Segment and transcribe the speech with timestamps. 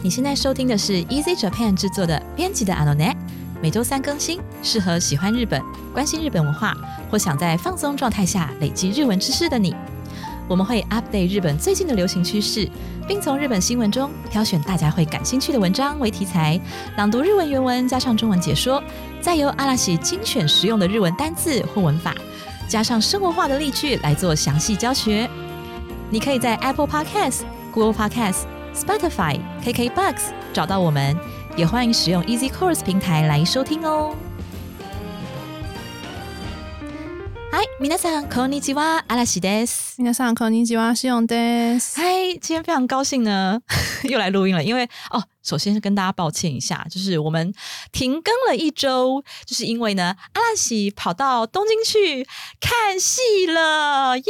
[0.00, 3.16] 你现在收听的是 Easy Japan 制作的编辑的 Anonet，
[3.60, 5.60] 每周三更新，适合喜欢日本、
[5.92, 6.72] 关心日本文化
[7.10, 9.74] 或想在放松状态下累积日文知识的你。
[10.46, 12.70] 我们会 update 日本最近的流行趋势，
[13.08, 16.58] 并从日本新闻中挑选大家会感兴趣的文章为题材，
[16.96, 18.80] 朗读日文原文加上中文解说，
[19.20, 22.14] 再由阿拉西精选实用的日文单字或文法，
[22.68, 25.28] 加上生活化的例句来做详细教学。
[26.08, 27.40] 你可以在 Apple Podcast、
[27.72, 28.44] Google Podcast、
[28.74, 31.16] Spotify、KKBox 找到我们，
[31.56, 34.14] 也欢迎使用 Easy Course 平台来收听哦。
[37.57, 39.95] 嗨，皆さんこんにちは、阿拉西です。
[39.99, 41.99] 皆さんこんにちは、しおんです。
[41.99, 43.61] 嗨，今天非常高兴呢，
[44.03, 44.63] 又来录音了。
[44.63, 47.53] 因为哦，首先是跟大家抱歉一下，就是我们
[47.91, 52.27] 停更了一周，就是因为呢，阿拉西跑到东京去
[52.59, 54.25] 看戏了，耶、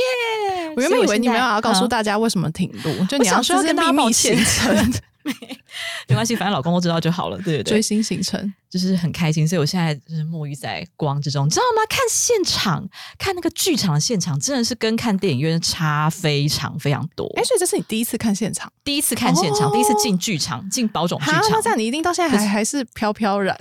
[0.75, 1.93] 我原本以为你们要告诉大。
[1.93, 4.93] 大家为什么停录，就我你要这是想说要跟大家秘密抱歉行程、
[6.08, 8.52] 没关系，反正老公都知道就好了，对对对，追星行程。
[8.70, 11.82] 就是很开心，所以我现在就是沐浴在光之中，你知道吗？
[11.88, 12.86] 看现场，
[13.18, 17.26] 看那个剧场的现场，真的是跟看电影院差非常非常多。
[17.36, 18.70] 哎、所以这是你第一次看现场？
[18.84, 23.56] 第一次看现场，哦第一次进剧场，进宝冢剧哈，场那这，样你一定到现在还还是飘飘然。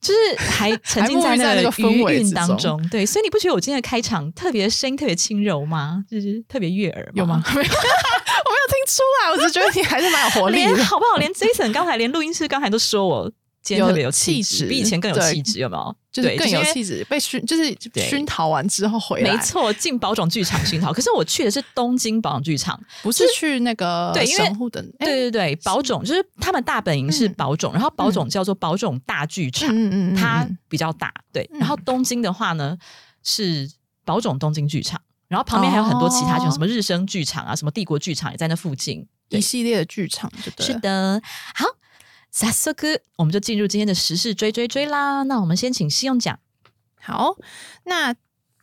[0.00, 2.82] 就是还沉浸在那个氛围当中。
[2.88, 6.02] 对，所以你不觉得我今天的开场特别声音特别轻柔吗？
[6.10, 7.44] 就是特别悦耳有吗？？
[8.70, 10.72] 听出来，我就觉得你还是蛮有活力的。
[10.72, 11.18] 连好不好？
[11.18, 13.30] 连 Jason 刚才连录音师刚才都说我
[13.62, 15.96] 今天特别有气质比以前更有气质，有没有？
[16.10, 20.92] 就是对更有气质，被熏就是熏陶完之后回来，没，错，进宝冢剧场熏陶。
[20.92, 24.50] 可是我去的是东京宝冢剧场，不是去那个对因为
[24.98, 31.12] 对对对，宝冢就是他们大本营是嗯宝冢，然后宝冢叫做宝冢大剧场，嗯嗯它嗯比较大。
[31.32, 32.76] 对，嗯然后东京的话呢
[33.22, 33.70] 是
[34.04, 39.06] 宝冢东京剧场，然后旁边还有很多其他，哦什么日升剧场啊，什么帝国剧场也在那附近。
[39.28, 41.22] 一系列的剧场，就对是的，
[41.54, 41.64] 好，
[42.32, 42.70] 早速
[43.16, 45.22] 我们就进入今天的时事追追追啦。
[45.22, 46.36] 那我们先请西用讲。
[47.00, 47.36] 好，
[47.84, 48.12] 那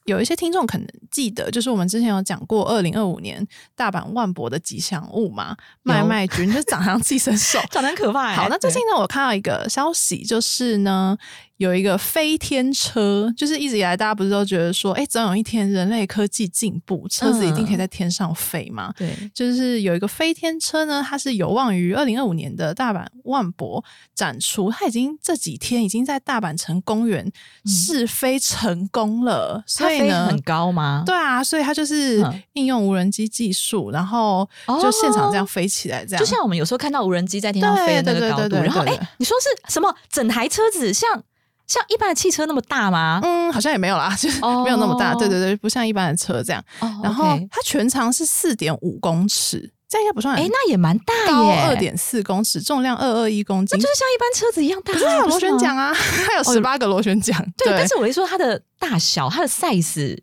[0.04, 7.60] 有一些听众可能记得，就是我们之前有讲过，二零二五年大阪万博的吉祥物嘛，麦麦君就长得像寄生兽。
[7.72, 8.36] 长得很可怕、欸。
[8.36, 11.18] 好，那最近呢，我看到一个消息，就是呢，
[11.58, 18.92] 有一个飞天车，就是一直以来大家不是都觉得说，哎，总有一天人类科技进步，车子一定可以在天上飞嘛？
[18.98, 23.84] 对就是有一个飞天车呢，它是有望于二零二五年的大阪万博
[24.16, 27.32] 展出，它已经这几天已经在大阪城公园
[27.66, 30.42] 试飞成功了，所以呢很。
[30.48, 31.04] 高吗？
[31.06, 39.94] 对啊，所以它就是嗯应用无人机技术，然后哦就现场这样飞起来，这样就像我们有时候看到无人机在天上飞的那个高度，然后哎、你说是什么？
[40.10, 41.22] 整台车子像
[41.68, 43.20] 像一般的汽车那么大吗？
[43.24, 46.64] 嗯，好像也没有啦， 就是哦没有那么大，对对对，不像一般的车这样。
[46.80, 53.88] 哦然后它全长是四点五公尺，这样应该不算哎、那也蛮大耶，高二，点四公尺，重量二二一公斤那就。
[53.94, 54.96] 是像一般车子一样大啊。
[54.96, 55.88] 可是它有螺旋桨啊。
[55.88, 57.38] 啊，它有十八个螺旋桨。
[57.58, 60.18] 对，但是我一说它的大小，它的 size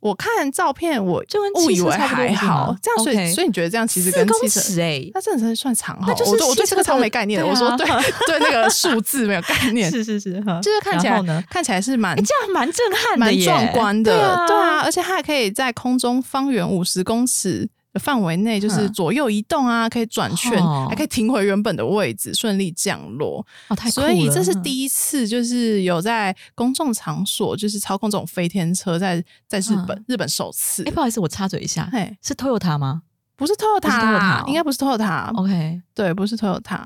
[0.00, 6.06] 我看照片，我就跟误以为还好，这样所以所以你觉得这样其实跟汽车，尺哎、那真的是算长号。
[6.08, 7.86] 那就是我对我对这个超没概念我说对
[8.26, 14.10] 对那个数字没有概 念，是是是，哈就是看起来看起来是蛮哎、这样蛮震撼的，蛮壮观的，
[14.46, 18.92] 对啊，而且它还可以在空中方圆五十公尺的范围内，就是嗯。
[18.92, 20.86] 左右移动啊，可以转圈，哦。
[20.88, 23.44] 还可以停回原本的位置，顺利降落。
[23.92, 24.62] 所以这是嗯。
[24.62, 30.04] 第一次，就是有在公众场所就是操控这种飞天车在，在日本、嗯。
[30.08, 30.82] 日本首次。
[30.84, 30.90] 哎、。
[30.90, 33.02] 不好意思，我插嘴一下，嘿，是 Toyota 吗？
[33.36, 34.44] 不是哦。
[34.46, 36.84] 应该不是 Toyota，、？OK，对，不是 Toyota。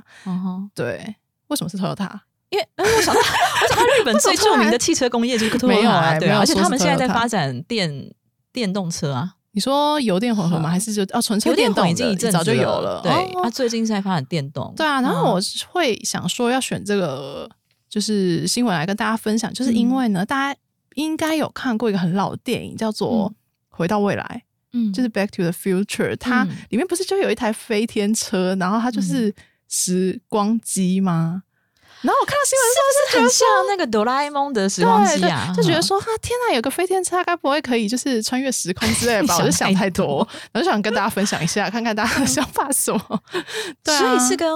[0.73, 1.17] 对，
[1.49, 2.09] 为什么是 Toyota？
[2.51, 8.13] 因为我想到，我想到日本最著名的汽车工业就是 Toyota，对啊，而且他们现在在 Toyota 发展电
[8.53, 10.69] 电动车啊，你说油电混合吗？
[10.69, 13.01] 嗯还是就哦纯粹有电动已经早就有了？
[13.03, 13.41] 对，哦。
[13.45, 15.33] 他最近在发展电动，对啊，然后嗯。
[15.35, 17.49] 我是会想说要选这个
[17.89, 20.61] 就是新闻来跟大家分享，就是因为呢，大家
[20.97, 23.35] 应该有看过一个很老的电影，叫做《嗯
[23.69, 24.93] 回到未来》，嗯。
[24.93, 26.49] 就是《Back to the Future》，它嗯。
[26.71, 29.33] 里面不是就有一台飞天车，然后它就是
[29.69, 31.45] 时光机吗？
[32.05, 39.37] 然后我看到新闻的时候是很像那个哆啦 A 梦的时光对机啊，就觉得嗯说哈，天呐，有个飞天车，该不会可以就是穿越时空之类的吧？
[39.41, 40.19] 我就想太太多，
[40.53, 43.21] 然后就想跟大家分享一下，看看大家的想法是什么。
[43.83, 44.47] 对啊，所以是跟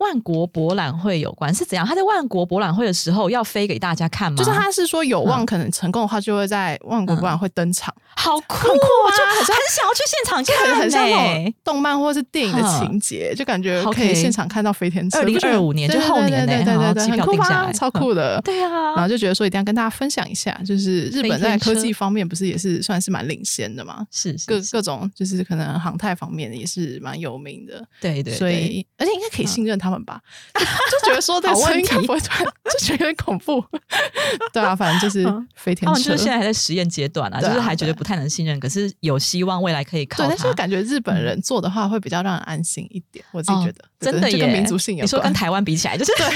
[0.00, 1.86] 万国博览会有关，是怎样？
[1.86, 4.36] 他在万国博览会的时候要飞给大家看吗？
[4.36, 15.22] 就是他是说有望嗯可能成功的话，就会在万国博览会登场，好酷 很酷啊，就很很想要去现场就看、欸，很很像那种动漫或是电影的情节，就感觉可以现场看到飞天车。
[15.22, 17.44] 2025不觉得年就后年呢对对对很酷吧？
[17.44, 18.40] 票定下来超酷的。
[18.42, 30.20] 对啊，然后就觉得说一定要跟大家分享一下，就是日本在科技方面不是也是算是蛮领先的嘛，是各各种就是可能航太方面也是蛮有名的，对对，所以而且应该可以信任他他们吧，
[30.54, 33.62] 就觉得说这个好问车应该题不会突然， 就觉得有点恐怖。
[34.52, 36.20] 对啊，反正就是嗯飞天车他们就是。
[36.20, 40.28] 现在还在实验阶段啊，就是还觉得不太能信任，可是有希望未来可以靠对，它。
[40.30, 45.04] 但是感觉日本人做的话会比较让人安心一点，我自己哦觉得，真的跟民族性有关。
[45.04, 46.26] 你说跟台湾比起来，就是 对，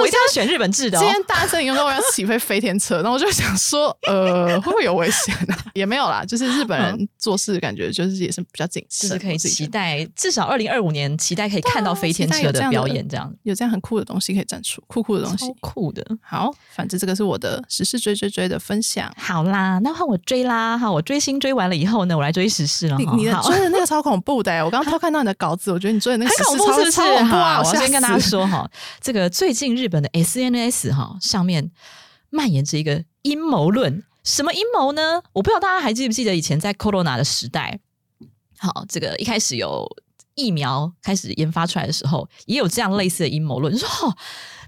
[0.00, 1.00] 我一定要选日本制的、哦。
[1.00, 5.58] 今天大声用跟我要起飞飞天车，然后我就想说，呃，会不会有危险啊？
[5.74, 15.52] 也没有啦，就是日本人做事感觉就是也是比较谨慎，就是可以期待，至少二零二五年期待可以看到飞天车的表演，这样有这样很酷的东西可以展出，酷酷的东西。
[15.60, 16.04] 酷的。
[16.20, 19.12] 好，反正这个是我的时事追追追的分享。
[19.16, 20.90] 好啦，那换我追啦哈！
[20.90, 23.14] 我追星追完了以后呢，我来追时事了哈。
[23.14, 26.90] 你你的好追的那个 超恐怖的、欸，我刚刚偷看到你的稿子，我觉得你追的那个是不是？
[26.90, 27.54] 超恐怖啊！
[27.56, 28.70] 好，我先跟大家死，说哈，
[29.00, 31.70] 这个最近日本的 SNS 哈上面
[32.30, 35.22] 蔓延着一个阴谋论，什么阴谋呢？
[35.32, 37.78] 我不知道大家还记不记得以前在 Corona 的时代，
[38.58, 39.86] 好，这个一开始有
[40.34, 44.16] 疫苗开始研发出来的时候，也有这样类似的阴谋论，说哦，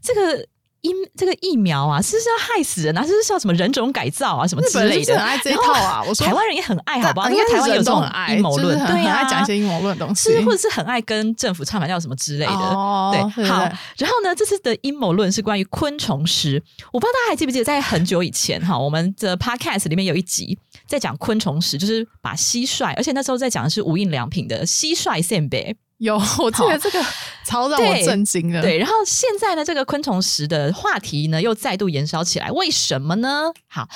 [0.03, 0.49] 这个。
[0.85, 3.01] 疫这个疫苗啊，是不是要害死人啊？
[3.03, 5.17] 是不是要什么人种改造啊，什么之类的？
[5.17, 6.05] 很爱这一套啊！
[6.07, 7.31] 我说台湾人也很爱，好不好？
[7.31, 12.53] 因为台湾有这种阴谋论，对呀、很爱讲一些阴谋论的东西是或者是很爱跟政府唱反调什么之类的。
[12.53, 13.61] 哦对，好。
[13.97, 16.63] 然后呢，这次的阴谋论是关于昆虫食。
[16.93, 25.75] 我不知道大家还记不记得，在很久以前哈，我们的 podcast 里面有一集在讲昆虫食，就是把蟋蟀，而且那时候在讲的是无印良品的蟋蟀扇贝。
[26.05, 27.03] 有， 我记得这个
[27.45, 28.61] 超让我对震惊的。
[28.61, 33.51] 对，然后现在呢，这个昆虫食的话题呢又再度燃烧起来，为什么呢？
[33.67, 33.89] 好，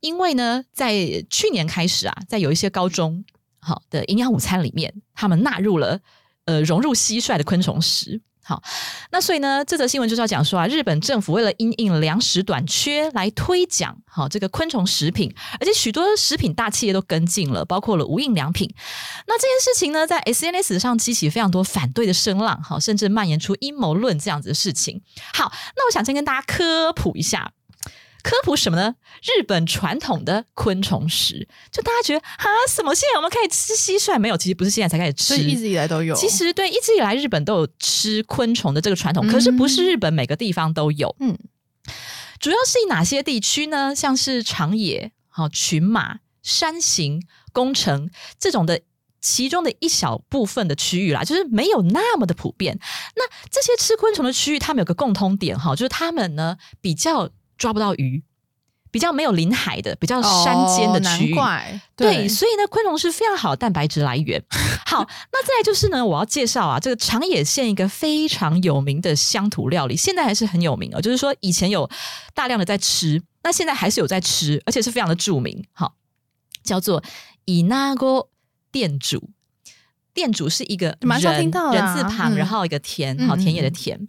[0.00, 0.94] 因为呢，在
[1.28, 3.24] 去年开始啊，在有一些高中
[3.58, 5.98] 好的营养午餐里面，他们纳入了
[6.44, 8.20] 呃融入蟋蟀的昆虫食。
[8.42, 8.60] 好，
[9.12, 18.68] 那所以呢，这则新闻就是要讲说啊，日本政府为了因应粮食短缺来推奖好这个昆虫食品，而且许多食品大企业都跟进了，包括了无印良品。
[19.26, 25.00] 那这件事情呢，在 SNS 上激起非常多反对的声浪，好，甚至蔓延出阴谋论这样子的事情。
[25.34, 27.52] 好，那我想先跟大家科普一下。
[28.22, 28.94] 科普什么呢？
[29.22, 34.18] 日本传统的昆虫食，就大家觉得啊，什么现在我们可以吃蟋蟀？
[34.18, 36.14] 没有，其实不是现在才开始吃，所以一直以来都有。
[36.14, 41.14] 其实对，一直以来日本都有吃昆虫的这个传统，嗯可是不是日本每个地方都有。
[41.20, 41.38] 嗯，
[42.38, 43.94] 主要是以哪些地区呢？
[43.94, 48.80] 像是长野、好群马、山形、宫城这种的。
[49.22, 52.80] 其中的一小部分的区域啦，就是没有那么的普遍。
[53.16, 57.28] 那这些吃昆虫的区域，他们有个共通点哈，就是他们呢比较
[57.60, 58.24] 抓不到鱼，
[58.90, 61.36] 比较没有临海的、比较山间的区域。
[61.94, 64.42] 对，所以呢，昆虫是非常好的蛋白质来源。
[64.86, 71.00] 好，那再来就是呢，我要介绍啊，这个长野县一个非常有名的乡土料理，现在还是很有名哦。
[71.02, 71.88] 就是说，以前有
[72.34, 75.62] 大量的在吃，那现在还是有在吃，而且是非常的著名。
[75.72, 75.94] 好，
[76.64, 77.04] 叫做
[77.44, 78.30] 伊那锅
[78.72, 79.30] 店主，
[80.14, 84.08] 店主是一个人字旁，嗯然后一个田，嗯好田野的嗯嗯田。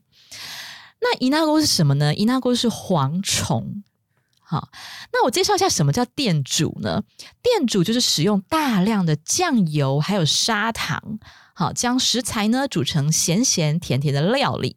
[1.01, 2.13] 那伊那沟是什么呢？
[2.13, 3.83] 伊那沟是蝗虫。
[4.39, 4.69] 好，
[5.13, 7.03] 那我介绍一下什么叫店主呢？
[7.41, 11.19] 店主就是使用大量的酱油还有砂糖，
[11.53, 14.75] 好将食材呢煮成咸咸甜甜的料理。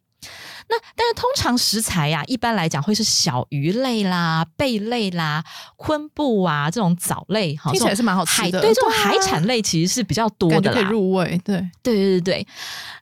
[0.67, 5.43] 那但是通常食材呀、一般来讲会是小鱼类啦、贝类啦、
[5.75, 10.89] 昆布啊这种藻类，听起来是蛮好吃的对这种海产类其实是比较多感觉可以的。
[10.89, 11.39] 入味。
[11.43, 12.47] 对，对对对对，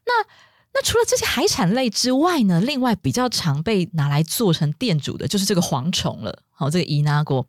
[0.05, 0.11] 那
[0.73, 6.41] 那除了这些海产类之外呢，另外比较常被拿来做成店主的就是这个蝗虫了。
[6.51, 7.45] 好，这个伊那锅。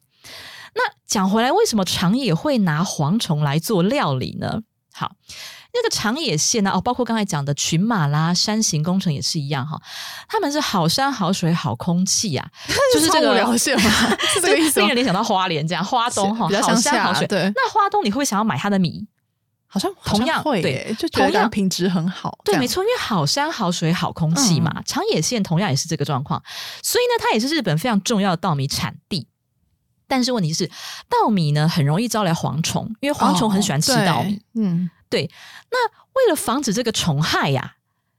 [0.75, 4.61] 那讲回来，为什么长野会拿蝗虫来做料理呢？
[4.93, 5.13] 好，
[5.73, 9.81] 那个长野县呢、哦，包括刚才讲的群马啦、山形工程也是一样哈，
[10.29, 12.49] 他们是好山好水好空气啊，
[12.93, 13.57] 就是这个？
[13.59, 14.95] 是这个意思吗令人？
[14.97, 17.27] 联想到花莲这样，花东哈，好山好水。
[17.27, 19.07] 对那花东你会不会想要买它的米？
[19.75, 22.39] 好像同样对，就同样品质很好。
[22.45, 26.41] 对，没错，因为好山好水好空气嘛，长野县同样也是这个状况，
[26.81, 29.27] 所以呢，它也是日本非常重要的稻米产地。
[30.07, 30.71] 但是问题是，
[31.09, 34.41] 稻米呢很容易招来蝗虫，因为蝗虫很喜欢吃哦稻米。
[35.11, 35.29] 对嗯，
[35.73, 37.75] 那为了防止这个虫害呀、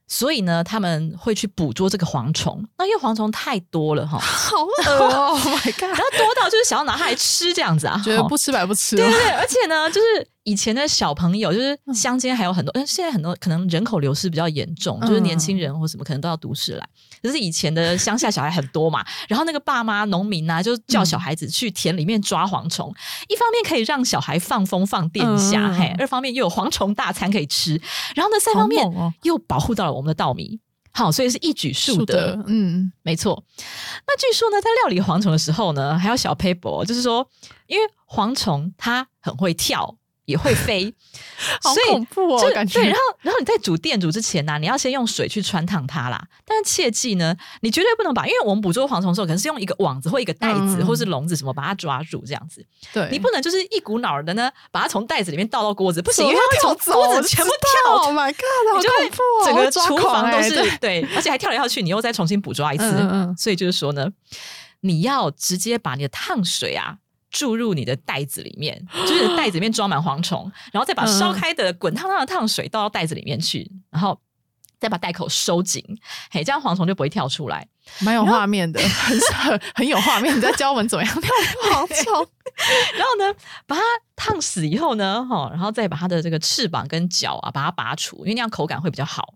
[0.06, 2.62] 所以呢，他们会去捕捉这个蝗虫。
[2.76, 5.30] 那因为蝗虫太多了哈，好恶哦！
[5.32, 8.98] Oh my 然后多到就是想要拿它来吃这样子啊，哈觉得不吃白不吃哦。
[8.98, 16.88] 对对对，而且呢，就是以前的小朋友，就是乡间还有很多，但现在很多可能人口流失比较严重，就是年轻人或什么可能都要都市来。
[17.20, 22.94] 可是以前的乡下小孩很多嘛， 然后那个爸妈农民啊，就叫小孩子去田里面抓蝗虫，
[23.28, 27.80] 一方面可以让小孩放风放电一下，嗯嘿，二方面又有蝗虫大餐可以吃，
[28.14, 28.88] 然后呢，三方面
[29.24, 30.60] 又保护到了我们的稻米。
[30.92, 32.36] 好，所以是一举数得。
[32.36, 33.44] 的，嗯，没错。
[34.06, 37.28] 那据说呢，在料理蝗虫的时候呢，还有小 paper，就是说，
[37.66, 39.94] 因为蝗虫它很会跳，
[40.26, 40.92] 也会飞，
[41.62, 46.22] 好所以恐怖哦就感觉对，然后然后你在煮电煮之前呢、你要先用水去穿烫它啦。
[46.44, 57.50] 但是切记呢，你绝对不能把，因为我们捕捉蝗虫的时候，可能是用一个网子或一个袋子、嗯或是笼子什么把它抓住这样子，对，你不能就是一股脑儿的呢把它从袋子里面倒到锅子，不不行，因为它会从锅子全部
[57.84, 59.44] 跳，Oh my God，好恐怖哦！
[59.46, 62.84] 整个厨房都狂欸对是对，而且还跳来跳去，你又再重新捕抓一次。
[62.84, 64.08] 嗯嗯嗯所以就是说呢，
[64.80, 66.98] 你要直接把你的烫水啊。
[67.38, 74.18] 注入你的袋子里面，就是 袋子里面装满蝗虫，然后再把嗯烧开的滚烫烫的烫水倒到袋子里面去，然后
[74.78, 75.82] 再把袋口收紧，
[76.30, 77.66] 嘿，这样蝗虫就不会跳出来。
[78.00, 80.34] 蛮有画面的，很很很有画面。
[80.36, 81.30] 你在教我们怎么样跳
[81.70, 82.26] 蝗虫？
[82.96, 83.82] 然后呢，把它
[84.16, 89.34] 烫死以后呢，哈，然后再把它的这个翅膀跟脚啊，把它拔除，因为那样口感会比较好。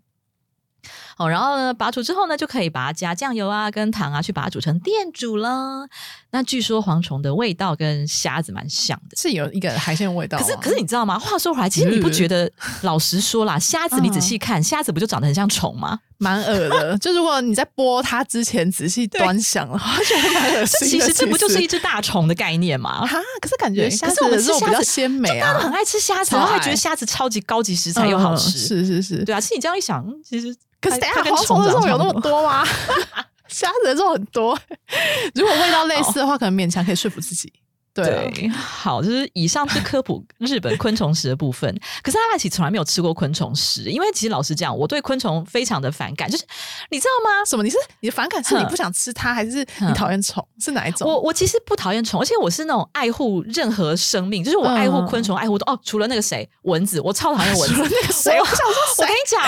[1.21, 5.87] 哦，然后呢，拔除之后呢，就可以把它加酱油啊、跟糖啊，去把它煮成电煮了。
[6.31, 9.17] 那据说蝗虫的味道跟虾子蛮像的。
[9.17, 10.43] 是有一个海鲜味道吗。
[10.43, 11.19] 可是，可是你知道吗？
[11.19, 12.49] 话说回来，其实你不觉得？
[12.83, 15.99] 老实说啦，虾子你仔细看，虾子不就长得很像虫吗？
[16.17, 16.97] 蛮恶的。
[16.99, 20.87] 就如果你在剥它之前仔细端详的话，觉得蛮恶心的。
[20.87, 22.99] 其实这不就是一只大虫的概念吗？
[23.05, 23.07] 啊？
[23.41, 28.57] 可是感觉虾子可是我们的肉比较鲜美啊大家都很，爱吃虾子，然后还觉得虾子超级高级食材又好嗯吃。
[28.57, 29.25] 是是是。
[29.25, 32.65] 对啊，其实你这样一想，其实可是等一下蝗虫的肉有那么多吗？
[33.47, 34.57] 虾子的肉很多，
[35.35, 37.51] 如果味道类似的话，可能勉强可以说服自己。
[37.93, 41.69] 对好，就是以上是科普日本昆虫食的部分。
[42.01, 46.29] 可是阿拉奇从来没有吃过昆虫食，因为其实老实讲，我对昆虫非常的反感。
[46.29, 46.45] 就是
[46.89, 47.45] 你知道吗？
[47.45, 47.63] 什么？
[47.63, 50.45] 你是你的反感是你不想吃它，还是你讨厌虫？
[50.59, 51.07] 是哪一种？
[51.07, 57.75] 我我其实不讨厌虫，而且我是那种爱护任何生命，就是我爱护昆虫，爱护哦，除了那个谁蚊子，我超讨厌蚊子。
[57.75, 59.41] 除了那个谁，我我不想说我跟你讲，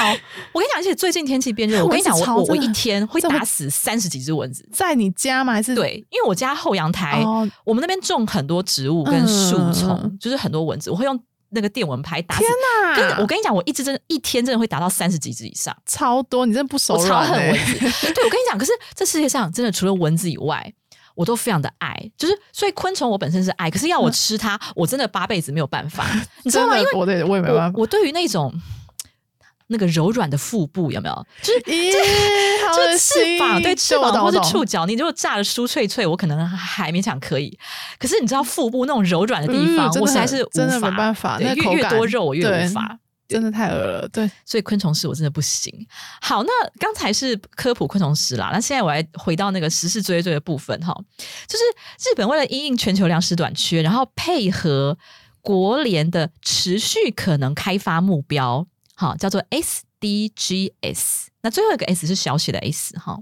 [0.53, 4.67] 我跟你讲，而且最近天气变热，我跟你讲，我我一天会打死三十几只蚊子。
[4.71, 5.53] 在你家吗？
[5.53, 11.17] 还是对，因为我家后阳台，哦我们那边种很多植物跟树丛，就是很多蚊子，我会用
[11.49, 12.41] 那个电蚊拍打死。
[12.41, 12.51] 天
[12.95, 13.19] 跟哪！
[13.21, 17.73] 我跟你讲，我一只真的一天真的会达到三十几只以上，超多，你真的不手我超恨蚊子。
[18.11, 20.73] 对，我跟你讲，可是这世界上真的除了蚊子以外，
[21.15, 26.07] 我都非常的爱，就是所以昆虫我本身是爱，可是要我吃它，我真的八辈子没有办法，
[26.43, 26.75] 你知道吗？
[26.77, 27.77] 因为我对我也没办法。
[27.77, 28.51] 我我对于那种
[29.73, 31.27] 那个柔软的腹部有没有？
[31.41, 33.39] 就是 咦，就是翅！
[33.39, 37.57] 膀对翅膀或是我懂我懂触角，你如果炸的酥脆脆，我可能还勉强可以。
[37.99, 42.99] 可是你知道腹部那种柔软的地方，我实在是无真的法没办法对越那个口感越多肉我越对无法。
[43.25, 44.07] 真的太恶了。
[44.09, 45.73] 对，所以昆虫食我真的不行。
[46.21, 50.93] 好，那刚才是科普昆虫食啦，那现在我来回到那个时事追追的部分哈，
[51.47, 51.63] 就是
[52.09, 54.95] 日本为了因应全球粮食短缺，然后配合
[55.41, 61.27] 国联的持续可能开发目标，好叫做 SDGs。
[61.41, 63.19] 那最后一个 S 是小写的 S 哈。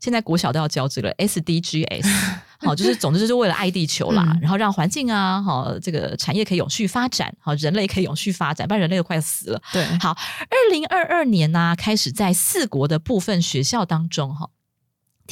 [0.00, 2.04] 现在国小都要教这个 SDGs，
[2.58, 9.62] 好，就是总之就是为了爱地球啦，嗯然后让环境啊，好这个产业可以永续发展，好人类可以永续发展，不然人类都快死了。
[9.72, 14.50] 对，好，二零二二年呢、开始在四国的部分学校当中，哈。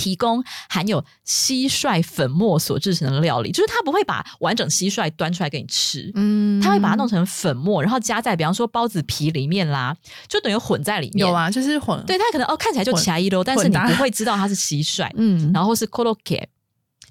[0.00, 9.94] 提供含有蟋蟀粉末所制成的料理，就是他不会把完整蟋蟀端出来给你吃，嗯他会把它弄成粉末，然后加在比方说包子皮里面啦，
[10.26, 11.26] 就等于混在里面。
[11.26, 15.10] 有，啊，就是混，对，它可能哦看起来就混卡一喽，但是你不会知道它是蟋蟀。
[15.16, 16.48] 嗯，然后是 k o l o k e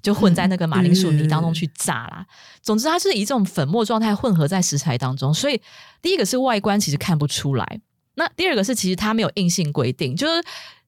[0.02, 2.26] 就混在那个马铃薯泥当中嗯去炸啦。
[2.60, 5.60] 总之，它是以这种粉末状态混合在食材当中，所以
[6.02, 7.80] 第一个是外观其实看不出来，
[8.14, 10.42] 那第二个是其实它没有硬性规定，就是。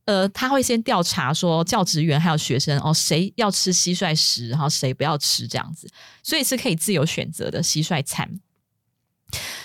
[0.04, 5.88] 呃，他会先调查说教职员还有学生哦，谁要吃蟋蟀食，然后谁不要吃这样子，
[6.22, 8.40] 所以是可以自由选择的蟋蟀餐。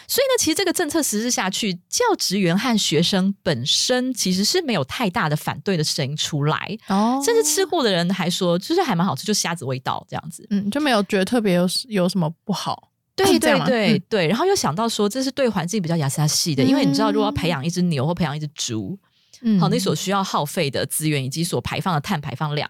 [0.07, 10.47] 所以呢，其实这个政策实施下去，教职员和学生本身其实是没有太大的反对的声音出来，哦，甚至吃过的人还说，就是还蛮好吃，就虾子味道这样子。
[10.49, 12.91] 嗯就没有觉得特别有有什么不好。
[13.17, 18.97] 对对对对，然后又想到说，这是对环境比较雅萨系的，因为你知道，如果要培养一只牛或培养一只猪，
[19.41, 22.69] 嗯好，你所需要耗费的资源以及所排放的碳排放量，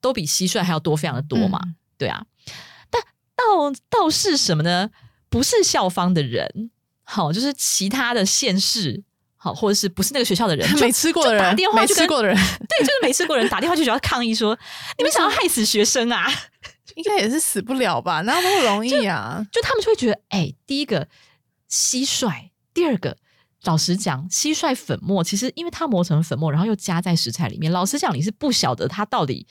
[0.00, 1.60] 都比蟋蟀还要多，非常的多嘛。
[1.64, 2.24] 嗯对啊，
[2.90, 3.02] 但
[3.34, 4.88] 倒倒是什么呢？
[5.28, 6.70] 不是校方的人，
[7.02, 9.02] 好，就是其他的县市，
[9.36, 12.36] 好，或者是不是那个学校的人， 就没吃过的人打电，话没去跟吃过的人，
[12.68, 14.56] 对，就是没吃过的人打电话去学校抗议说，
[14.96, 16.32] 你们想要害死学生啊？
[16.94, 18.20] 应该也是死不了吧？
[18.20, 19.44] 那么容易啊？
[19.50, 21.08] 就他们就会觉得，哎、第一个
[21.68, 23.16] 蟋蟀，第二个。
[23.64, 27.72] 老实讲，蟋蟀粉末其实因为它磨成粉末，然后又加在食材里面。
[27.72, 29.46] 老实讲，你是不晓得它到底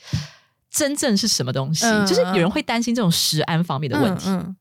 [0.70, 1.84] 真正是什么东西。
[1.86, 4.28] 嗯就是有人会担心这种食安方面的问题。
[4.28, 4.56] 嗯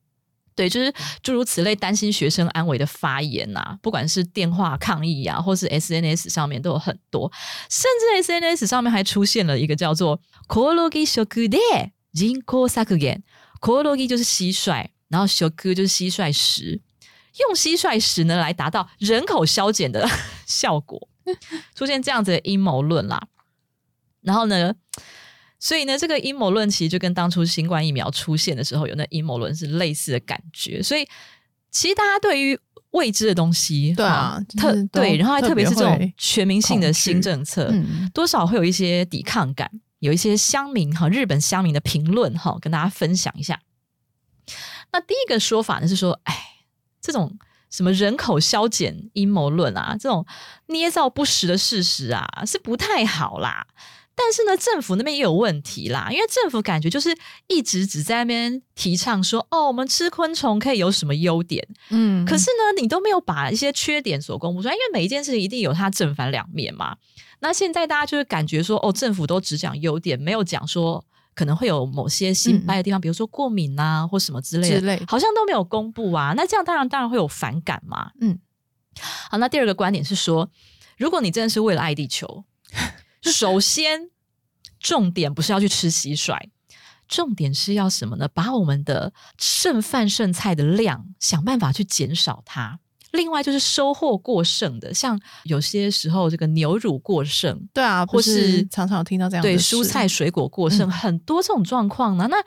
[0.53, 7.31] 对，就是诸如此类，担心学生安危的发言呐、不管是电话抗议呀、或是 SNS 上面都有很多，
[7.69, 11.59] 甚至 SNS 上面还出现了一个叫做 “kologi shoku de
[12.11, 13.21] 人口削減
[13.61, 16.81] ”，kologi 就是蟋蟀，然后 shoku 就是蟋蟀食。
[17.39, 20.07] 用蟋蟀屎呢来达到人口消减的
[20.45, 21.07] 效果，
[21.75, 23.27] 出现这样子的阴谋论啦。
[24.21, 24.73] 然后呢，
[25.59, 30.81] 所以呢，这个阴谋论其实就跟当初新冠疫苗出现的时候有那阴谋论是类似的感觉。
[30.83, 31.07] 所以
[31.71, 32.59] 其实大家对于
[32.91, 43.61] 未知的东西，对啊，特对，然后还特别是这种全民性的新政策，嗯多少会有一些抵抗感，有一些乡民哈，日本乡民的评论哈，跟大家分享一下。
[44.91, 46.35] 那第一个说法呢是说，哎，
[47.01, 47.37] 这种
[47.69, 50.25] 什么人口消减阴谋论啊，这种
[50.67, 53.65] 捏造不实的事实啊，是不太好啦。
[54.19, 66.97] 但是呢，政府那边也有问题啦，因为政府感觉就是一直只在那边提倡说，哦，我们吃昆虫可以有什么优点，嗯，可是呢，你都没有把一些缺点所公布出来，因为每一件事情一定有它正反两面嘛。
[67.41, 71.05] 那现在大家就是感觉说，哦，政府都只讲优点，没有讲说
[71.37, 76.33] 可能会有某些新掰的地方，比如说过敏啊或什么之类的，之类好像都没有公布啊。
[76.35, 78.11] 那这样当然当然会有反感嘛。
[78.19, 78.39] 嗯，
[79.29, 80.49] 好，那第二个观点是说，
[80.97, 82.43] 如果你真的是为了爱地球，
[83.21, 84.09] 首先
[84.79, 86.49] 重点不是要去吃蟋蟀。
[87.07, 88.27] 重点是要什么呢？
[88.27, 92.79] 把我们的剩饭剩菜的量想办法去减少它。
[93.17, 102.27] 另外就是收获过剩的，像有些时候这个牛乳过剩，对啊，或是是常常听到这样的对蔬菜水果过剩，嗯很多这种状况呢。
[102.29, 102.37] 那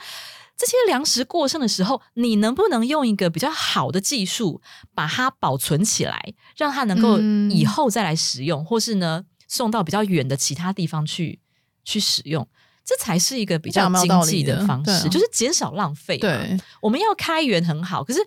[0.56, 4.62] 这些粮食过剩的时候，你能不能用一个比较好的技术
[4.94, 11.40] 把它保存起来，让它能够嗯以后再来使用，或是呢送到比较远的其他地方去
[11.84, 12.46] 去使用？
[12.82, 18.20] 这才是一个比较经济的的方式，啊就是减少浪费。，对，我们要开源很好，可是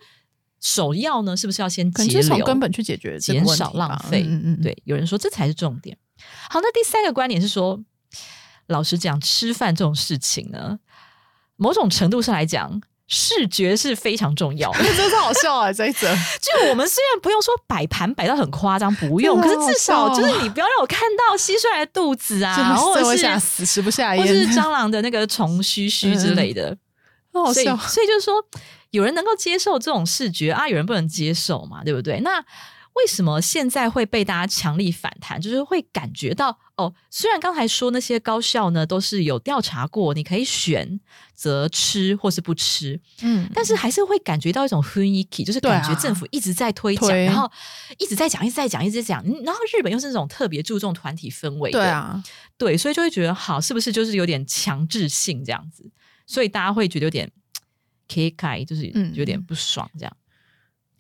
[0.64, 2.40] 首要呢，是不是要先节可能就是从？
[2.40, 4.24] 根本去解决减少浪费。
[4.24, 5.98] 嗯嗯嗯，对，有人说这才是重点。
[6.50, 7.78] 好，那第三个观点是说，
[8.68, 10.80] 老实讲，吃饭这种事情呢，
[11.58, 14.80] 某种程度上来讲，视觉是非常重要的。
[14.96, 15.74] 真是好笑啊！
[15.74, 16.08] 这一则，
[16.40, 26.78] 就我们虽然不用说摆盘摆到很夸张，不用， 可是至少就是你不要让我看到蟋蟀的肚子啊，真的或者是吓死，食不下或是，蟑螂的那个虫须须之类的。
[27.34, 27.78] 所以，好笑。
[27.90, 28.36] 所以就是说，
[28.94, 32.20] 有人能够接受这种视觉啊，有人不能接受嘛，对不对？
[32.20, 32.40] 那
[32.94, 35.42] 为什么现在会被大家强力反弹？
[35.42, 41.00] 就是会感觉到哦，虽然刚才说那些高校呢都是有调查过，你可以选
[41.34, 47.52] 择吃或是不吃，嗯，但是还是会感觉到一种 h u n i k i，就是感觉政府一直在推讲，推然后
[47.98, 49.26] 一直在讲，一直在讲，一直在讲。
[49.26, 52.24] 嗯然后日本又是那种特别注重团体氛围的，对啊，
[52.60, 55.84] 对，所以就会觉得好，是不是就是有点强制性这样子？
[56.28, 57.30] 所以大家会觉得有点
[58.08, 60.18] K 开，就是嗯有点不爽这样。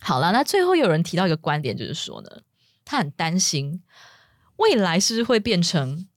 [0.01, 2.29] 好了，那最后有人提到一个观点，就是说呢，
[2.83, 3.81] 他很担心
[4.57, 6.07] 未来是不是会变成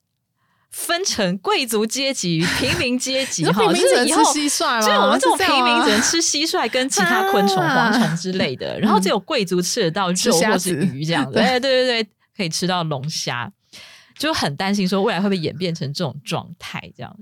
[0.70, 4.80] 分成贵族阶级与平民阶级 哈，就是以后蟋蟀吗？
[4.80, 11.32] 就是我们这种平民只能吃蟋蟀跟其他昆虫、啊蝗虫之类的，然后只有贵族吃得到肉或是鱼这样 子。
[11.32, 13.50] 对对对，可以吃到龙虾，
[14.18, 17.16] 就很担心说未来会不会演变成这种状态这样。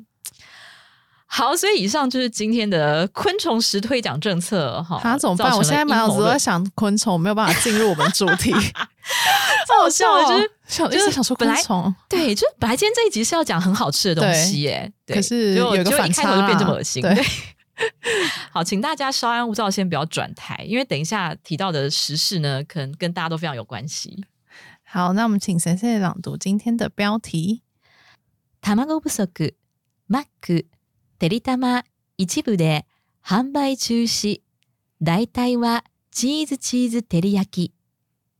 [1.33, 4.99] 好，所以以上就是今天的昆虫食推奖政策哈。
[5.03, 5.45] 啊，怎么办？
[5.45, 8.51] 造成了我现在满脑子阴谋论都在想昆虫，没有办法进入我们主题。
[8.51, 17.01] 超 好笑的，就是想就是一直想说本来昆虫，对，就是本来今天这一集是要讲很好吃的东西耶，对可是结果有一个反结果一开头就差变这么啦恶心。
[17.01, 17.23] 对对，
[18.51, 24.25] 好，请大家稍安勿躁，先不要转台，因为等一下提到的时事呢，可能跟大家都非常有关系。
[24.83, 27.61] 好，那我们请先生朗读今天的标题。
[28.61, 29.23] 卵不足、
[30.09, 30.65] マック、
[31.23, 31.83] てりたま
[32.17, 32.85] 一部で
[33.23, 34.41] 販売中止。
[35.01, 37.71] 大体はチーズチーズ照り焼き。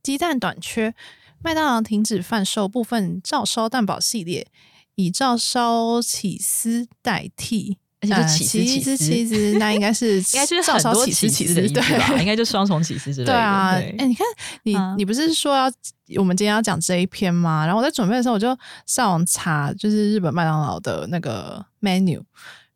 [0.04, 0.94] 鸡蛋短缺，
[1.42, 4.48] 麦当劳停止贩售部分照烧蛋堡系列，
[4.96, 7.78] 以照烧起司代替。
[8.02, 12.08] 而且呃是起司起司，起司， 那应该是应该就是照烧很多起司起司起司的意思吧？
[12.12, 13.34] 应对该就双重起司之类的。
[13.34, 14.26] 对啊，哎、对你看
[14.64, 15.70] 你、嗯你不是说要
[16.18, 17.66] 我们今天要讲这一篇吗？
[17.66, 22.22] 然后我在准备的时候，我就上网查，就是日本麦当劳的那个 menu，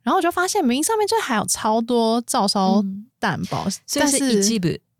[0.08, 3.04] 然后我就发现名上面就还有超多照烧嗯。
[3.20, 3.66] 蛋堡，
[3.96, 4.18] 但是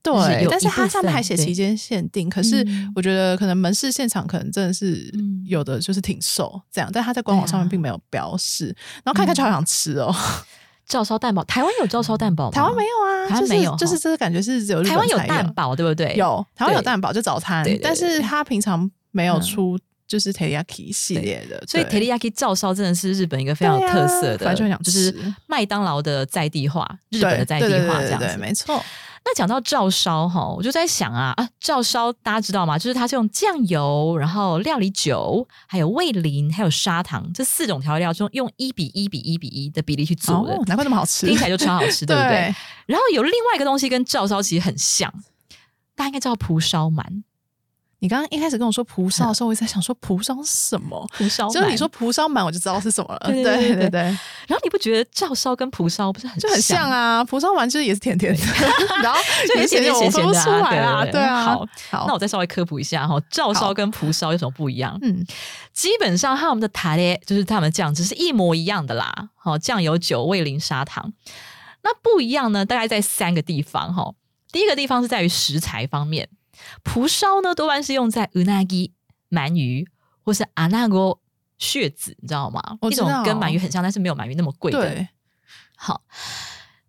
[0.03, 2.93] 对，但是它上面还写期间限定，可是嗯。
[2.95, 5.43] 我觉得可能门市现场可能真的是嗯。
[5.47, 8.67] 有的就是挺瘦这样，但它在官网上面并没有标示，
[9.03, 10.15] 然后看看就好想吃哦。
[10.87, 12.51] 照烧蛋堡，台湾有照烧蛋堡吗？
[12.51, 16.15] 台湾没有啊，台湾就是没有就是这个感觉是只有台湾有蛋堡，对不对？
[16.17, 19.41] 有台湾有蛋堡就早餐但是他平常没有嗯。
[19.43, 25.15] 出就是 teriyaki 系列的，所以对 teriyaki 照烧真的是日本一个非常有特色的，对啊反正就就是
[25.47, 28.27] 麦当劳的在地化，日本的在地化这样子。
[28.27, 28.83] 对对对没错。
[29.25, 32.79] 那讲到照烧哈，我就在想啊啊，照烧大家知道吗？
[32.79, 42.31] 就是它是用酱油，然后料理酒，还有味淋，还有砂糖这四种调料，就用一比一比一比一的比例去做的，哦，难怪那么好吃，听起来就超好吃，对不对？
[42.31, 42.55] 对？
[42.87, 45.13] 然后有另外一个东西跟照烧其实很像，
[45.95, 47.03] 大家应该知道蒲烧鳗，
[48.01, 51.05] 你刚刚一开始跟我说蒲 烧的时候，我一直在想说蒲烧是什么？
[51.17, 53.21] 蒲烧就是你鳗说蒲烧鳗，我就知道是什么了。
[53.27, 57.19] 对对对然后你不觉得照烧跟蒲烧不是很就很像啊？
[57.19, 57.25] 啊。
[57.25, 58.43] 蒲烧完就是也是甜甜的，
[59.03, 61.05] 然后就也是甜甜我分不咸咸的啊出来啊。
[61.05, 64.99] 对啊，好，好，那我再稍微科普一下哈，照烧跟蒲烧有什么不一样？
[65.03, 65.25] 嗯
[65.73, 69.29] 基本上他们的塔列就是他们的酱汁是一模一样的啦。
[69.37, 71.13] 好，酱油、酒、味淋、砂糖。
[71.83, 74.13] 那不一样呢，大概在三个地方哈。
[74.51, 76.29] 第一个地方是在于食材方面，
[76.83, 78.93] 蒲烧呢多半是用在 unagi
[79.31, 79.89] 鳗鱼
[80.23, 81.19] 或是 anago
[81.59, 82.61] 血子，你知道吗？
[82.81, 84.81] 道种跟鳗鱼很像，但是没有鳗鱼那么贵的。
[84.81, 85.09] 对，
[85.77, 86.03] 好，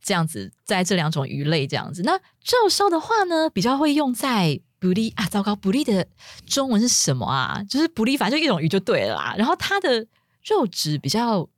[0.02, 2.02] 这样子在这两种鱼类这样子。
[2.04, 6.08] 那照烧的话呢，比较会用在布利啊，糟糕，布利的
[6.46, 7.64] 中文是什么啊？
[7.70, 9.36] 就是布利，反正就一种鱼就对了啦。
[9.38, 10.06] 然后它的
[10.46, 11.50] 肉质比较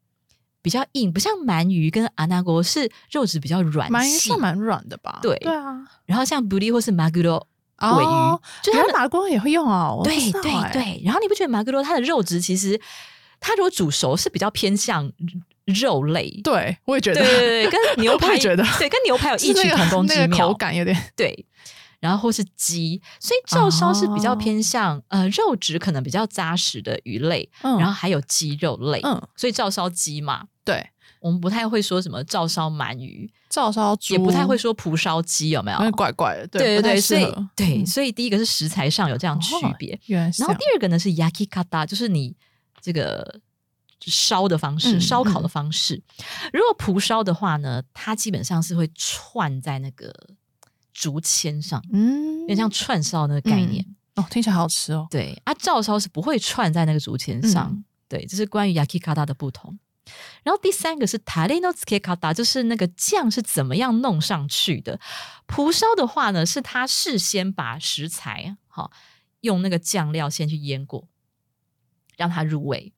[0.62, 4.40] 比较硬，不像鳗鱼跟阿那国是肉质比较软鳗鱼细算。
[4.40, 5.20] 蛮软的吧？
[5.22, 7.48] 对对啊，然后像布利或是马格罗
[7.90, 10.02] 尾鱼，哦，就它的原来马锅也会用哦。
[10.04, 10.42] 对对
[10.72, 11.02] 对。
[11.04, 12.80] 然后你不觉得马格罗它的肉质其实
[13.40, 15.12] 它如果煮熟是比较偏向
[15.66, 16.30] 肉类？
[16.44, 20.48] 对，我也觉得对对对，跟牛 排觉得对，跟牛排有 异曲同工之那个妙。
[20.48, 21.46] 口感有点对，
[22.00, 30.90] 然后或是鸡，所以照烧是比较偏向、呃肉质可能比较扎实的鱼类，嗯然后还有鸡肉类，嗯，所以照烧鸡嘛，对，
[31.22, 35.92] 我们不太会说什么照烧鳗鱼，照烧猪也不太会说蒲烧鸡，有没有？
[35.92, 37.24] 怪怪的，对对对，所以
[37.56, 42.36] 对，嗯所以第一个是食材上有这样区哦别，原来是然后第二个呢是 yakikata，就是你
[42.82, 43.40] 这个
[44.02, 46.02] 烧的方式，嗯烧烤的方式。
[46.52, 50.12] 如果蒲烧的话呢，它基本上是会串在那个
[50.92, 53.86] 竹签上，嗯有点像串烧那个概念。
[54.16, 55.08] 哦，听起来好好吃哦。
[55.10, 57.70] 对啊，照烧是不会串在那个竹签上。
[57.72, 59.80] 嗯对，这是关于 yakikata 的不同。
[60.44, 65.00] 然后第三个是 tsukekata，就是那个酱是怎么样弄上去的。
[65.46, 68.92] 蒲烧的话呢，是他事先把食材好、
[69.42, 71.08] 用那个酱料先去腌过，
[72.16, 72.94] 让它入味。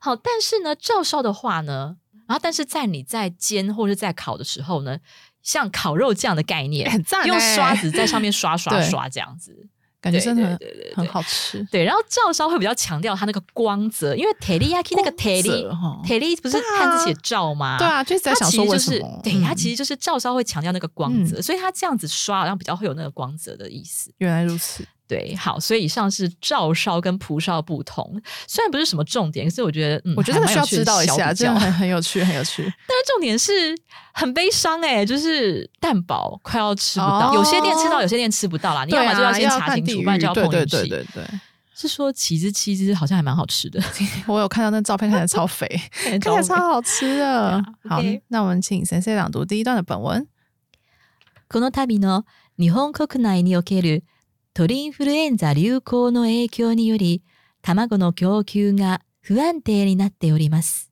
[0.00, 4.98] 好，但是呢，照烧的话呢，然后但是在你在煎或者在烤的时候呢，
[5.42, 9.68] 像烤肉酱的概念， 很赞用欸 刷子在上面刷刷刷这样子。
[10.04, 11.66] 感觉真的很对对对对很好吃。
[11.70, 15.66] 对，然后照烧会比较强调它那个光泽，因为 teriyaki 那个光 teri
[16.04, 17.78] teri 不是汉字写照吗？
[17.78, 19.20] 对啊，就是在它想说为其实就是什么？
[19.24, 24.12] 对它嗯其实就是照烧会强调那个光泽，所以它这样子刷好像比较会有那个光泽的意思。
[24.18, 24.84] 原来如此。
[25.07, 32.61] 对，好，所以以上是照烧跟蒲烧的不同，虽然不是什么重点，可是我觉得，嗯，我觉得需要还蛮有趣的知道一下，小比较 真的很很有趣，很有趣。
[32.61, 33.51] 但是重点是
[34.13, 38.85] 很悲伤哎、就是蛋堡快要吃不到，有些店吃到，有些店吃不到啦。
[38.85, 40.77] 你要么就对啊先查看地清楚，不然就要碰域对运气。
[40.77, 41.39] 对对对对，
[41.73, 43.81] 是说起司七只好像还蛮好吃的，
[44.27, 47.27] 我有看到那照片，看起来超肥，看起来超好吃的。
[47.27, 50.27] 啊好 OK，那我们请先生朗读第一段的本文。
[51.49, 52.25] この度の
[52.59, 54.03] 日本国内における
[54.53, 57.23] 鳥インフルエンザ流行の影響により、
[57.61, 60.91] 卵の供給が不安定になっております。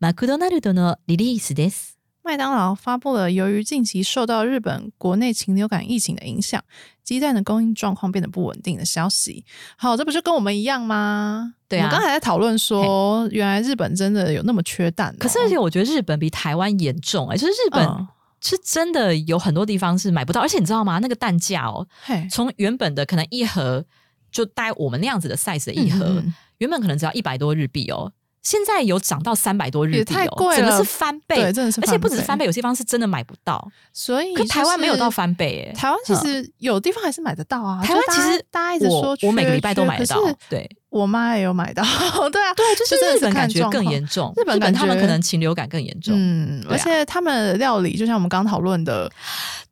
[0.00, 1.96] マクドナルドのリリースです。
[2.22, 6.60] 麦当劳发布了，由于近期受到日本国内禽流感疫情的影响，
[7.04, 9.44] 鸡蛋的供应状况变得不稳定的消息。
[9.76, 11.54] 好，这不就跟我们一样吗？
[11.68, 18.08] 对啊我们刚才在讨论说，原来日本真的有那么缺蛋哦、可是而且我觉得日本比台湾严重哎、就是日本嗯
[18.41, 20.99] 是真的有很多地方是买不到，而且你知道吗？
[20.99, 23.85] 那个蛋价哦，嘿，从原本的可能一盒
[24.31, 33.71] 就带我们那样子的 size 的一盒，嗯嗯嗯原本可能只要一百多日币哦，现在有涨到三百多日币哦，太贵了整个是翻倍，对真的是而且不止翻倍翻倍，有些地方是真的买不到。
[33.93, 37.81] 所以可台湾没有到翻倍耶，台湾其嗯实有地方还是买得到啊。
[37.83, 40.17] 台湾其实大家一直说我我每个礼拜都买得到，
[40.49, 41.81] 对我妈也有买到，
[42.29, 49.09] 对啊，对，就是日本感觉更严重，日本感他们可能禽流感更严重，嗯，啊而且他们料理就像我们刚讨论的，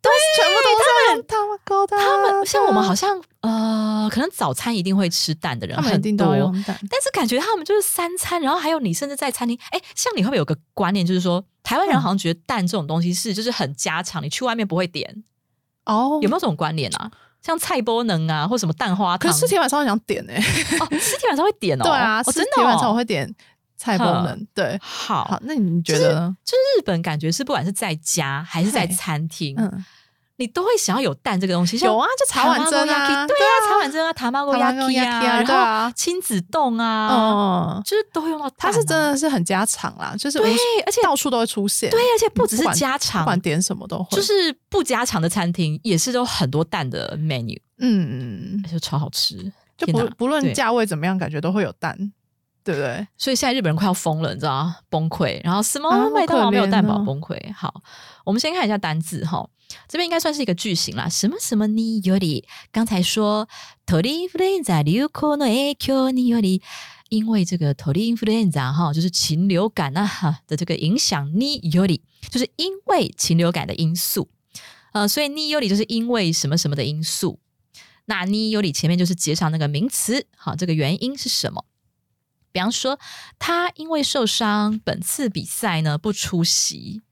[0.02, 6.26] 对，全部都他们高的，他们像我们好像像呃，可能早餐一定会吃蛋的人很他们都
[6.90, 15.24] 但是感觉他们就是三餐，然后还有你甚至在餐厅，哎，像你会不会有个观念，就是说台湾人嗯好像觉得蛋这种东西是就是很家常，你去外面不会点，
[15.86, 17.12] 哦有没有这种观念啊？
[17.42, 20.36] 像菜波能啊，或什么蛋花汤，可是吃铁板烧很想点哎，
[20.80, 22.96] 哦，吃铁板烧会点哦，对啊，哦、吃真的、铁板烧我哦。
[22.96, 23.34] 会点
[23.78, 26.14] 菜波能，对，好，好，那你觉得？
[26.16, 26.38] 呢？
[26.44, 29.86] 就是日本感觉是不管是在家还是在餐厅，嗯，
[30.40, 38.50] 你都会想要有蛋这个东西，有啊，就茶碗蒸啊对啊，茶碗蒸啊，tamago tamago yaki yaki 啊，然啊后亲子冻啊，嗯，就是都会用到。
[38.58, 40.54] 它是真的是很家常啦，就是无对，
[40.86, 44.34] 而且到处都会出现，对，而且不只是家常不，管点什么都会，就是
[44.70, 49.52] 不家常的餐厅也是都很多蛋的 menu，嗯，就超好吃。
[49.78, 52.14] 就不不论对价位怎么样，感觉都会有蛋。
[52.62, 53.08] 对不对？
[53.18, 54.76] 所以现在日本人快要疯了，你知道吗？
[54.90, 57.36] 崩溃，然后什么麦当劳没有蛋堡崩溃。
[57.56, 57.74] 好，
[58.26, 59.48] 我们先看一下单字哈，
[59.89, 61.09] 这边应该算是一个句型啦。
[61.09, 63.49] 什么什么により，刚才说
[63.87, 66.63] 鳥インフルエンザ流行の影響により。
[67.11, 74.29] 因为这个鳥インフルエンザ哈，就是禽流感啊哈的这个影响により，就是因为禽流感的因素，
[74.93, 77.39] 呃，所以により就是因为什么什么的因素。
[78.07, 81.65] 那により前面就是接上那个名词，好，这个原因是什么？
[82.51, 82.99] 比方说，
[83.39, 87.03] 他因为受伤，本次比赛呢不出席。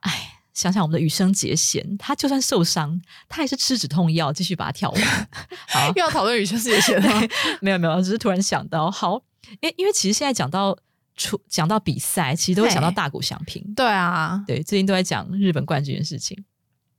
[0.00, 5.28] 哎， 想想我们的羽生结弦，他就算受伤，他还是吃止痛药继续把它跳完。
[5.68, 7.22] 好，又要讨论羽生结 弦吗？
[7.60, 9.22] 没有没有，只是突然想到，好，
[9.60, 10.76] 因因为其实现在讲到
[11.16, 13.62] 出讲到比赛，其实都会想到嘿大谷翔平。
[13.74, 16.44] 对啊，对，最近都在讲日本冠军的事情。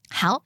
[0.09, 0.43] 好，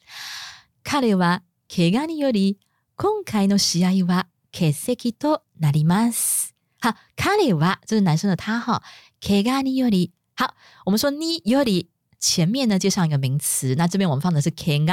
[0.83, 2.57] 彼は怪我により
[2.95, 6.53] 今回の試合は欠席となります。
[6.81, 8.81] 好，彼は这是男生的他哈，
[9.21, 10.53] 怪我により好，
[10.85, 14.85] 我们说により 前面呢接上一个名词，那这边我们放的是怪我，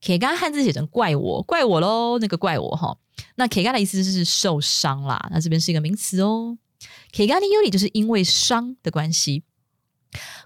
[0.00, 2.96] 怪我汉字写成怪我，怪我喽，那个怪我哈。
[3.36, 6.56] 那怪我的意思是受伤啦，那这边是一个名词哦。
[7.14, 9.42] 怪我により就是因为伤的关系。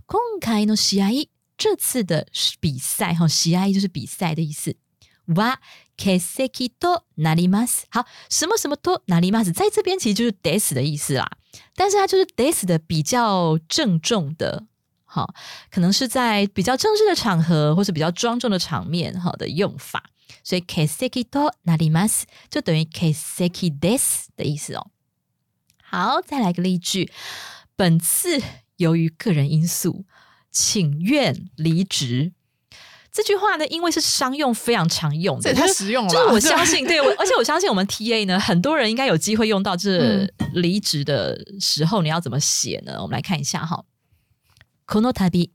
[0.07, 2.27] 今回の試合，这次的
[2.61, 4.75] 比赛哈，試合就是比赛的意思。
[5.27, 5.57] は
[5.97, 7.85] 欠席となります。
[7.90, 11.38] 好，什么什么となります，在这边其实就是です的意思啦。
[11.75, 14.67] 但是它就是です的比较郑重的，
[15.09, 15.33] 好，
[15.71, 20.03] 可能是在比较正式的场合或是比较庄重的场面，好的用法。
[20.43, 24.88] 所以欠席となります就等于欠席です的意思哦。
[25.83, 27.11] 好，再来个例句。
[27.77, 28.43] 本次
[28.77, 30.05] 由于个人因素，
[30.51, 32.33] 请愿离职。
[33.12, 36.14] 这句话呢，因为是商用，非常常用的，这也太就是实用了吧。
[36.14, 43.01] 就是我相信，对 我，而且我相信我们 T A 呢，很多人应该有机会用到这嗯离职的时候，你要怎么写呢？
[43.01, 43.85] 我们来看一下哈。
[44.91, 45.52] この度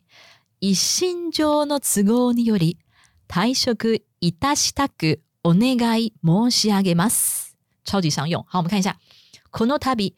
[0.60, 2.78] 一心上の都合により
[3.26, 7.56] 退職いたしたくお願い申し上げます。
[7.84, 8.44] 超级常用。
[8.48, 8.96] 好，我们看一下
[9.50, 10.14] この度。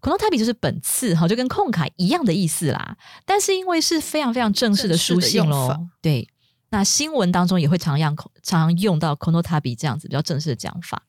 [0.00, 2.96] この度就是本次哈，就跟空卡一样的意思啦。
[3.26, 6.28] 但是因为是非常非常正式的书信喽，对。
[6.68, 11.02] 那新闻当中也会常用常用到 konotabi 这样子比较正式的讲法。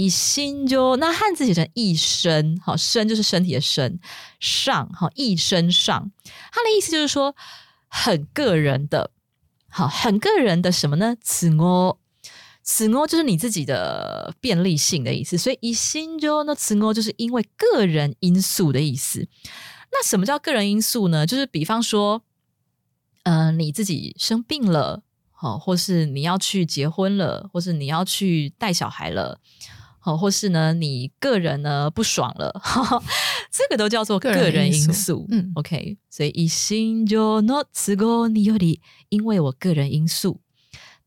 [0.00, 3.98] 以心就那汉字写成一身，好身就是身体的身，
[4.38, 6.10] 上好一身上，
[6.52, 7.34] 它的意思就是说
[7.88, 9.10] 很个人的，
[9.68, 11.16] 好很个人的什么呢？
[11.20, 11.98] 此我
[12.62, 19.28] 此我就是你自己的便利性的意思，所以以心就那此我就是因为个人因素的意思。
[19.92, 21.26] 那什么叫个人因素呢？
[21.26, 22.22] 就是比方说。
[23.22, 29.38] 呃，你自己生病了，好、或是你要去结婚了，或是你要去带小孩了，
[29.99, 32.61] 好、或是呢你个人呢不爽了，
[33.51, 34.87] 这个都叫做个个人人因素。
[34.87, 40.41] 因素嗯，OK，所以一心就 no 都合により，因为我个人因素，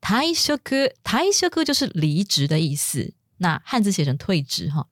[0.01, 4.89] 退職退職就是离职的意思，那汉字写成退职哈。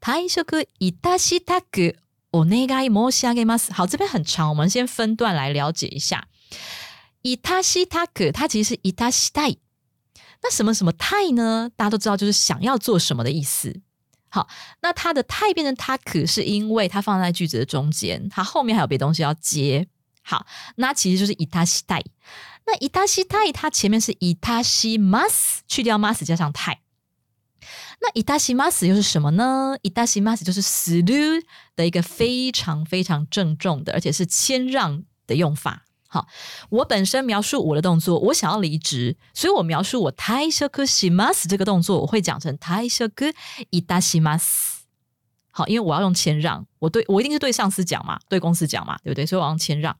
[0.00, 1.96] 退職いたしたく
[2.32, 3.72] お願い申し上げます。
[3.72, 6.24] 好，这边很长，我们先分段来了解一下。
[7.22, 9.58] いたしたく，它其实是いたしたい。
[10.42, 11.70] 那什么什么太呢？
[11.76, 13.80] 大家都知道，就是想要做什么的意思。
[14.30, 14.46] 好，
[14.82, 19.88] 那它的太变成它可，是因为它放在句子的中间，它后面还有别的东西要接。
[20.22, 20.46] 好，
[20.76, 22.04] 那其实就是いたしたい。
[22.66, 26.80] 那いたしたい，它前面是いたします，去掉 mas 加上太。
[28.00, 29.78] 那いたします又是什么呢？
[29.82, 31.42] いたします就是する
[31.74, 35.86] 的一个非常非常郑重的，而且是谦让的用法。
[36.12, 36.26] 好，
[36.70, 43.34] 我本身描述我的动作，我想要离职，所以我描述我退職します这个动作，我会讲成退職
[43.70, 44.78] いたします。
[45.50, 49.26] 好，因为我要用谦让，我对我一定是对上司讲嘛，对公司讲嘛，对不对？
[49.26, 49.94] 所以我要用谦让。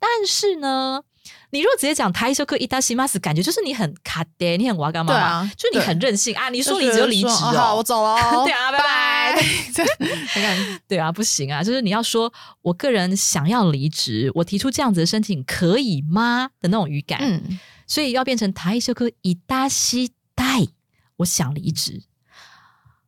[0.00, 1.02] 但是呢，
[1.50, 7.82] 你如果直接讲退職いたします，感觉就是你很卡的，你很哇干嘛嘛，对啊就你对很任性啊，你就说离职就离职说哦好，我哦。
[7.82, 8.44] 走了哦。
[8.44, 9.42] 对啊拜拜
[9.74, 10.06] 这样 你
[10.42, 16.50] 看，对啊，不行啊，就是你要说，我个人想要离职，我提出这样子的申请可以吗？
[16.60, 20.70] 的那种语感，嗯，所以要变成退職いたしたい，
[21.18, 22.02] 我想离职。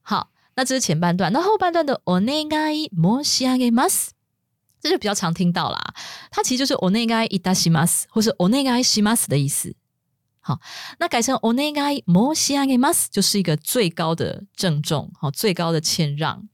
[0.03, 4.11] 好，那这是前半段，那后半段的お願い申し上げます，
[4.85, 5.95] 这就比较常听到啦。
[6.31, 9.75] 它其实就是お願いいたします，或是お願いします的意思。
[10.41, 10.59] 好，
[10.99, 16.49] 那改成お願い申し上げます，就是一个最高的郑重，好，最高的谦让。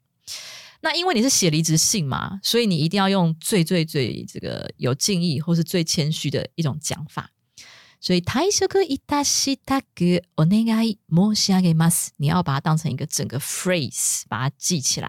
[0.81, 7.31] 那因为你是写离职信嘛，所以你一定要用最最最这个有敬意或是最谦虚的一种讲法。
[8.01, 15.09] 所以退職いたしたくお願い申し上げます，你要把它当成一个整个 phrase，把它记起来。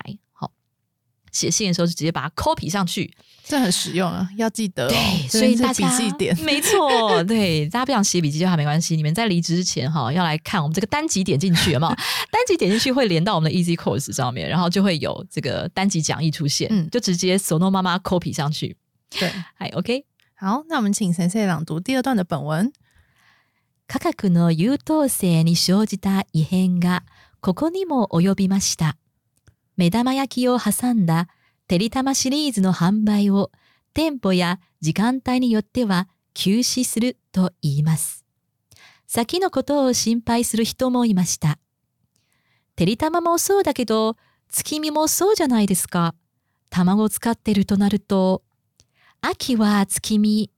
[1.31, 3.13] 好， 写信的时候就直接把它 copy 上去。
[3.43, 4.89] 这很实用啊，要记得、哦。
[4.89, 6.38] 对，这所以大边是笔家记点。
[6.39, 8.95] 没错，对，大家不想写笔记就好没关系。
[8.95, 11.95] 你们在离职之前哈，要来看我们这个单集点进去有没有？
[12.29, 18.75] 单集点进去会连到我们的 Easy Course 上面，然后就会有这个单集讲义出现，嗯就直接 Sono 妈妈 copy 上去。
[19.12, 20.03] 对，嗨，OK。
[20.36, 22.73] 好，那我们请先生朗读第二段的本文。
[23.88, 27.03] 価格の優等生に生じた異変が
[27.39, 28.97] ここにも及びました。
[29.76, 31.28] 目玉焼きを挟んだ
[31.66, 33.50] てりたまシリーズの販売を
[33.94, 38.24] 店舗や時間帯によっては休止すると言います。
[39.06, 41.58] 先のことを心配する人もいました。
[42.76, 44.16] てりたまもそうだけど、
[44.48, 46.14] 月見もそうじゃないですか。
[46.70, 48.42] 卵を使ってるとなると、
[49.20, 50.50] 秋は月見、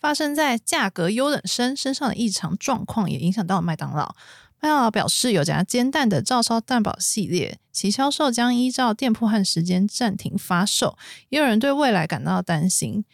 [0.00, 4.16] 发生在价格优等生身上的异常状况，也影响到了麦当劳。
[4.62, 10.96] 麦当劳表示，有家煎蛋的照烧蛋堡系列，其销售将依照店铺和时间暂停发售。
[11.30, 13.04] 也有人对未来感到担心。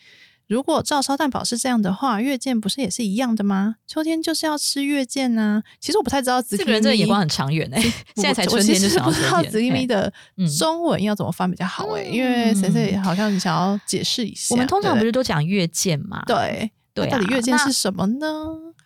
[0.46, 3.76] 如果照烧蛋堡是这样的话，月见不是也是一样的吗？
[3.86, 7.80] 秋天就是要吃月见呐、其实我不太知道紫这个人真的眼光很长远哎、
[8.16, 9.50] 现在才春天就想要我其实不知道。
[9.50, 14.54] 紫咪咪的嗯中文要怎么翻比较好哎、嗯因为谁谁好像你想要解释一下。
[14.54, 16.22] 我们通常不是都讲月见嘛？
[16.26, 18.26] 对对啊那到底月见是什么呢？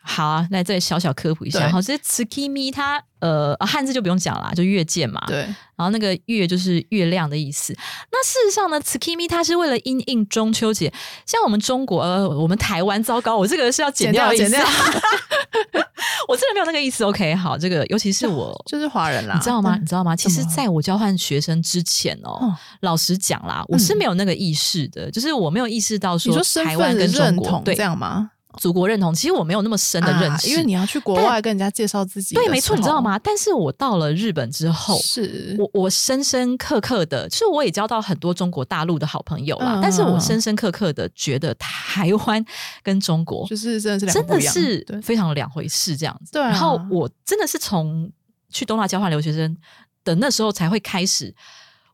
[0.02, 1.60] 好啊，来这里小小科普一下。
[1.60, 5.22] 对好，这 tsukimi 它呃啊汉字就不用讲啦，就月见嘛。
[5.26, 7.72] 对，然后那个月就是月亮的意思。
[8.10, 10.92] 那事实上呢，tsukimi 它是为了因应中秋节，
[11.26, 14.60] 像我们中国呃我们台湾，糟糕，我这个是要剪掉剪掉
[16.28, 17.04] 我真的没有那个意思。
[17.04, 18.52] OK，好，这个尤其是我。
[18.66, 19.76] 就是华人啦，你知道吗？
[19.76, 20.16] 对你知道吗？
[20.16, 28.30] 其实在我交换学生之前哦，哦老实讲啦，我是没有那个意识的，就是我没有意识到你说台湾跟中国对这样吗？
[28.58, 33.18] 祖国认同，其实我没有那么深的认识，啊因为你要去国外跟人家介绍自己对，没错，你知道吗？
[33.18, 42.44] 但是我到了日本之后，是我我深深刻刻的，其实我也交到很多中国大陆的好朋友啦，嗯但是我深深刻刻的觉得台湾
[42.82, 46.32] 跟中国就是真的是两真的是非常两回事这样子。
[46.32, 48.10] 对啊然后我真的是从
[48.50, 49.56] 去东大交换留学生
[50.04, 51.34] 的那时候才会开始。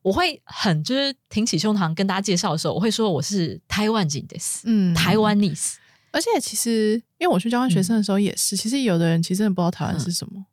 [0.00, 5.76] 我会很就是挺起胸膛跟大家介绍的时候，我会说我是台湾人 this，、嗯台湾 this。
[6.10, 10.44] 而且其实因为我去交换学生的时候也是，其实有的人其实真的不知道台湾是什么，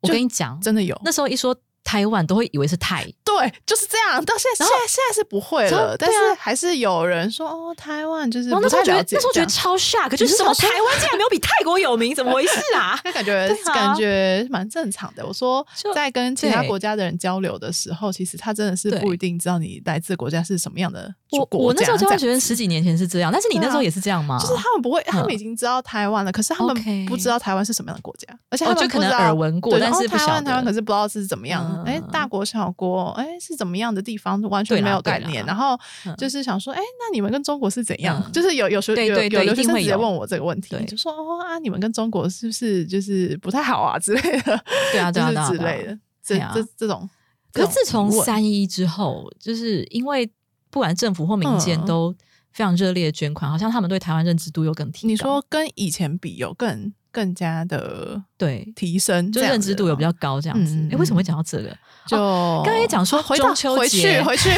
[0.00, 1.00] 我跟你讲，真的有。
[1.04, 1.56] 那时候一说
[1.86, 4.22] 台湾，都会以为是泰，对，就是这样。
[4.24, 12.98] 到现在，现在现在是不会了，但是还是有人说哦，台湾就是然后那时候觉得不太了解那时候觉得超 shock，就是什么台湾竟然没有比泰国有名，怎么回事啊？
[13.04, 15.24] 那感觉、 感觉蛮正常的。
[15.24, 24.38] 我说在跟其他国家的人交流的时候，其实他真的是不一定知道你来自国家是什么样的我国我那时候交换家这样学生十几年前是这样，但是你那时候也是这样吗？
[24.40, 35.44] 就是他们不会，他们嗯已经知道台湾了，可是他们不知道台湾是什么样的国家，而且他哦就可能耳闻过对但是哦台湾台湾可是不知道是怎么样，嗯哎、大国小国，哎是怎么样的地方，完全没有概念。
[35.46, 38.22] 然后嗯就是想说，哎，那你们跟中国是怎样？
[38.24, 44.64] 嗯就是有有学有对对对有留学生直接问我这个问题，就说哦啊，你们跟中国是不是就是不太好啊之类的？
[44.92, 47.08] 对啊 对啊之类的，这这这种。
[47.52, 50.30] 可是自从三一之后，就是因为
[50.70, 52.14] 不管政府或民间嗯都
[52.52, 55.08] 非常热烈的捐款，好像他们对台湾认知度又更提高。
[55.08, 60.76] 你说跟以前比有更更加的对，提升，就认知度有比较高这样子。
[60.92, 61.74] 哎为什么会讲到这个？
[62.06, 62.14] 就
[62.62, 64.50] 刚刚也讲说中秋回去回去，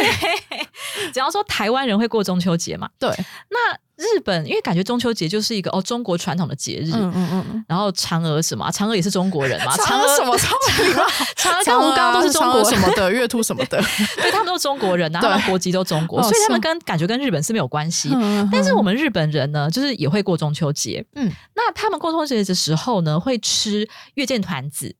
[1.14, 3.08] 只要说台湾人会过中秋节嘛，对，
[3.48, 7.64] 那日本因为感觉中秋节就是一个哦中国传统的节日，嗯嗯嗯。
[7.66, 10.38] 然后嫦娥什么啊，嫦娥也是中国人嘛， 嫦娥什么？
[11.36, 13.82] 嫦娥嫦娥跟吴刚都是中国人，什么的，月兔什么的。
[14.16, 18.08] 对他们都是中国人，然后他们对国籍都中国，哦所以他们是跟感觉跟日本是没有关系。
[18.12, 21.04] 嗯但是我们日本人呢，就是也会过中秋节。
[21.16, 24.94] 嗯，那他们过中秋节的时候呢，会吃月见团子，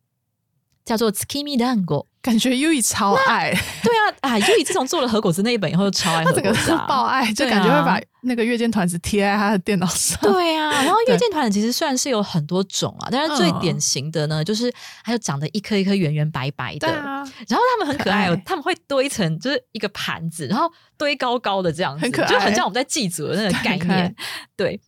[0.84, 2.06] 叫做 tsukimi dango。
[2.20, 3.50] 感觉优以超爱，
[3.82, 6.70] 对啊，啊，优以自从做了和果子那一本以后，就超爱和他整个是。
[6.88, 10.18] 爆爱，就感觉会啊把那个月见团子贴在他的电脑上。
[10.20, 13.60] 对啊， 然后月见团子其实虽然是有很多种啊，但是最嗯。
[13.60, 14.72] 典型的呢，就是
[15.04, 22.28] 它就长得一颗一颗圆圆白白的，然后他们很可爱哦，他们会堆成就是一个盘子，然后堆高高的这样子，很可爱。
[22.28, 24.14] 就很像我们在祭祖的那个概念。
[24.56, 24.80] 对，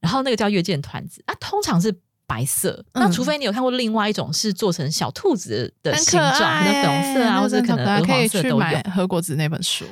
[0.00, 1.92] 然后那个叫月见团子啊，通常是
[2.26, 2.84] 白色。
[2.94, 8.92] 那嗯除非你有看过另外一种是做成小兔子的形状，可能粉红色啊，或者可能鹅黄色都有。
[8.94, 9.84] 和果子那本书。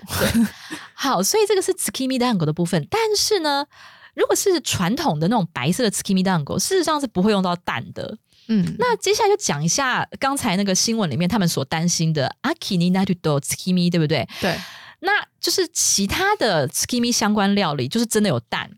[0.95, 3.67] 好，所以这个是 tsukimi dango 的部分，但是呢。
[4.15, 8.19] 如果是传统的那种白色的 tsukimi dango，事实上是不会用到蛋的。
[8.49, 14.29] 嗯，那接下来就讲一下刚才那个新闻里面他们所担心的 aki ni naru do tsukimi，对不对？
[14.39, 14.55] 对，
[15.01, 18.71] 那就是其他的 tsukimi 相关料理，就是真的有蛋。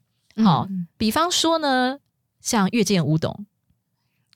[0.44, 1.98] 好、嗯比方说呢，
[2.45, 3.47] 像月见乌冬，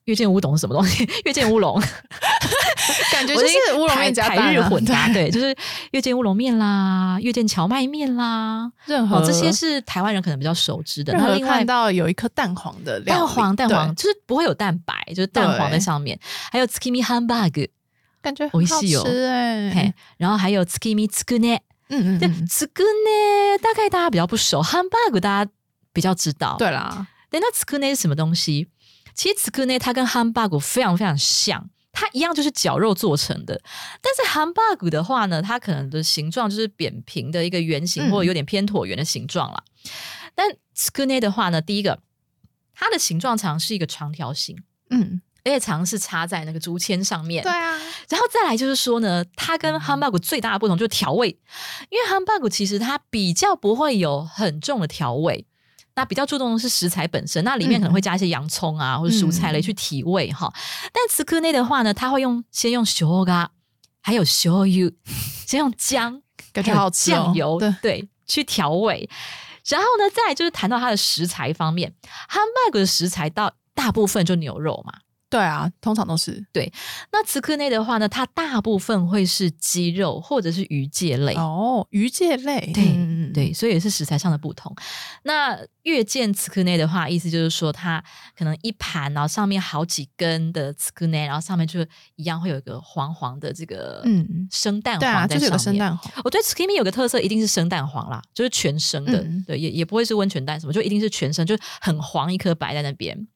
[0.05, 1.09] 月见乌龙是什么东西？
[1.27, 1.79] 月见乌龙，
[3.13, 5.55] 感觉就是乌龙面加台日混搭，对，就是
[5.91, 11.13] 月见乌龙面啦，月见荞麦面啦，任何这些是台湾人可能比较熟知的。
[11.13, 16.19] 然后另外看到有一颗蛋黄的蛋黄，蛋黄就是不会有蛋白，就是蛋黄在上面。
[16.51, 17.69] 还有 tsukimi hamburg，
[18.23, 19.95] 感觉很好吃哎。
[20.17, 21.59] 然后还有 tsukimi tsukune，
[21.91, 25.51] 嗯嗯，对 tsukune 大概大家比较不熟，hamburg 大家
[25.93, 26.57] 比较知道。
[26.59, 28.69] 对啦，那 tsukune 是什么东西？
[29.15, 31.71] 其实 tsukune 它跟 hamburg 非常非常像。
[31.91, 33.61] 它一样就是绞肉做成的，
[34.01, 39.65] 但是 hamburg 的话呢，它可能的形状就是扁平的一个圆形，或者有点偏椭圆的形状啦。
[40.37, 41.99] 但 s k u n e 的话呢，第一个
[42.73, 44.57] 它的形状常是一个长条形，
[44.91, 47.43] 嗯，而且常是插在那个竹签上面。
[47.43, 47.77] 对啊，
[48.09, 51.37] 然后再来就是说呢，它跟 hamburg 最大的不同就是调味，
[51.91, 55.47] 因为 hamburg 其实它比较不会有很重的调味。
[55.99, 60.49] 那比较注重的是食材本身，那里面可能会加一些洋葱啊或者蔬菜类去提味哈。
[60.93, 63.51] 但茨克内的话呢，他会用先用小嘎，
[64.01, 64.89] 还有小油，
[65.45, 66.23] 先用姜，
[66.53, 69.11] 感觉好吃酱油对对去调味。
[69.67, 71.93] 然后呢，再就是谈到它的食材方面，
[72.29, 75.01] 汉堡的食材到大部分就牛肉嘛。
[75.31, 76.73] 对啊，通常都是对。
[77.13, 84.75] 那茨克内的话呢，它大部分会是鸡肉或者是鱼介类哦，鱼介类，对对，所以也是食材上的不同。
[85.25, 88.03] 那月见茨克内的话，意思就是说它
[88.37, 91.81] 可能一盘，然后上面好几根的茨克内，然后上面就
[92.17, 95.59] 一样会有一个黄黄的这个嗯生蛋黄在上面。
[95.59, 103.29] 生蛋黄，我对茨克内有个特色，一定是生蛋黄啦，就是全生的，对，也也不会是温泉蛋什么，就一定是全生，就很黄一颗白在那边。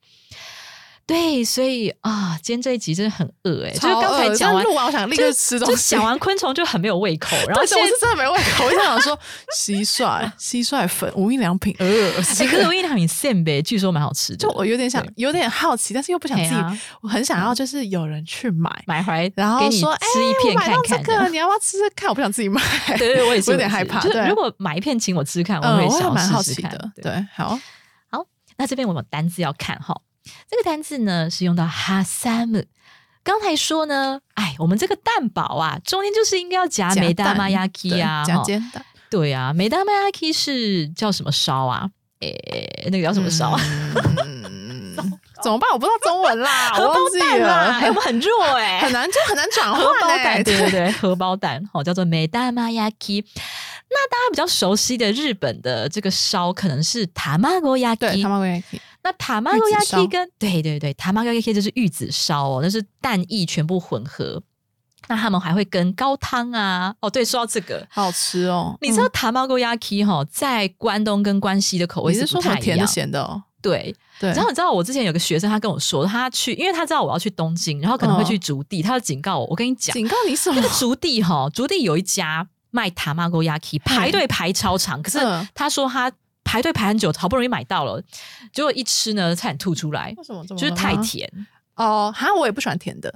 [1.06, 5.74] 对，所以啊，今天这一集真的很饿哎，就是刚才讲完录完，我想立刻吃东西。
[5.74, 9.18] 就讲完昆虫就很没有胃口，然后现在我是真的没胃口，我就想说
[9.58, 14.38] 蟋蟀、蟋蟀粉、无印良品，呃， 可是无印良品现呗，据说蛮好吃的。
[14.38, 20.70] 就我有点想，有点好奇，但是又不想自己，我很想要，就是有人去买买回来，然后说哎，吃一片看
[21.02, 22.08] 看，你要不要吃吃看？
[22.08, 22.62] 我不想自己买，
[22.96, 24.00] 对对，我也是有点害怕。
[24.00, 26.90] 就是，如果买一片请我吃吃看，我会想蛮好奇的。
[27.02, 27.58] 对，好
[28.10, 28.24] 好，
[28.56, 30.00] 那这边我有单字要看哈。
[30.48, 32.64] 这个单字呢是用到哈萨姆。
[33.24, 38.84] 刚才说呢，哎，我们这个蛋堡啊，中间就是应该要夹梅达玛亚基啊，夹煎蛋。
[39.08, 41.88] 对啊，梅达玛亚基是叫什么烧啊？
[42.20, 43.60] 诶，那个叫什么烧啊？
[45.42, 45.70] 怎么办？
[45.72, 50.42] 我不知道中文啦， 荷包蛋啦，我们很弱 哎，很难就很难转荷包蛋。
[50.44, 53.24] 对对对，荷包蛋，好叫做梅达玛亚基。
[53.90, 58.24] 那大家比较熟悉的日本的这个烧，可能是塔玛ゴ亚基。
[59.13, 59.85] 塔玛ゴ亚基。
[59.91, 64.41] 那塔玛ゴ亚基跟对对对，塔玛ゴ亚基就是玉子烧哦，那是蛋液全部混合。
[65.09, 68.77] 那他们还会跟高汤啊，哦对，说到这个，好吃哦。
[68.81, 73.41] 你知道塔玛ゴ亚基哈，在关东跟关西的口味是不太一样，甜的咸的哦。
[73.61, 74.31] 对对。
[74.31, 80.59] 然后你知道我之前有个学生，他跟我说，他去，因为他知道我要去东京，然后可能会去竹地，他就警告我，我跟你讲，警告你什么？
[80.59, 85.19] 那个竹地哈，竹地有一家卖塔玛ゴ亚基，排队排超长，可是
[85.53, 86.11] 他说他。
[86.44, 88.02] 排队排很久，好不容易买到了，
[88.52, 90.12] 结果一吃呢，差点吐出来。
[90.16, 90.44] 为什么？
[90.46, 91.30] 就是太甜
[91.76, 92.12] 哦。
[92.14, 93.12] 哈我也不喜欢甜的，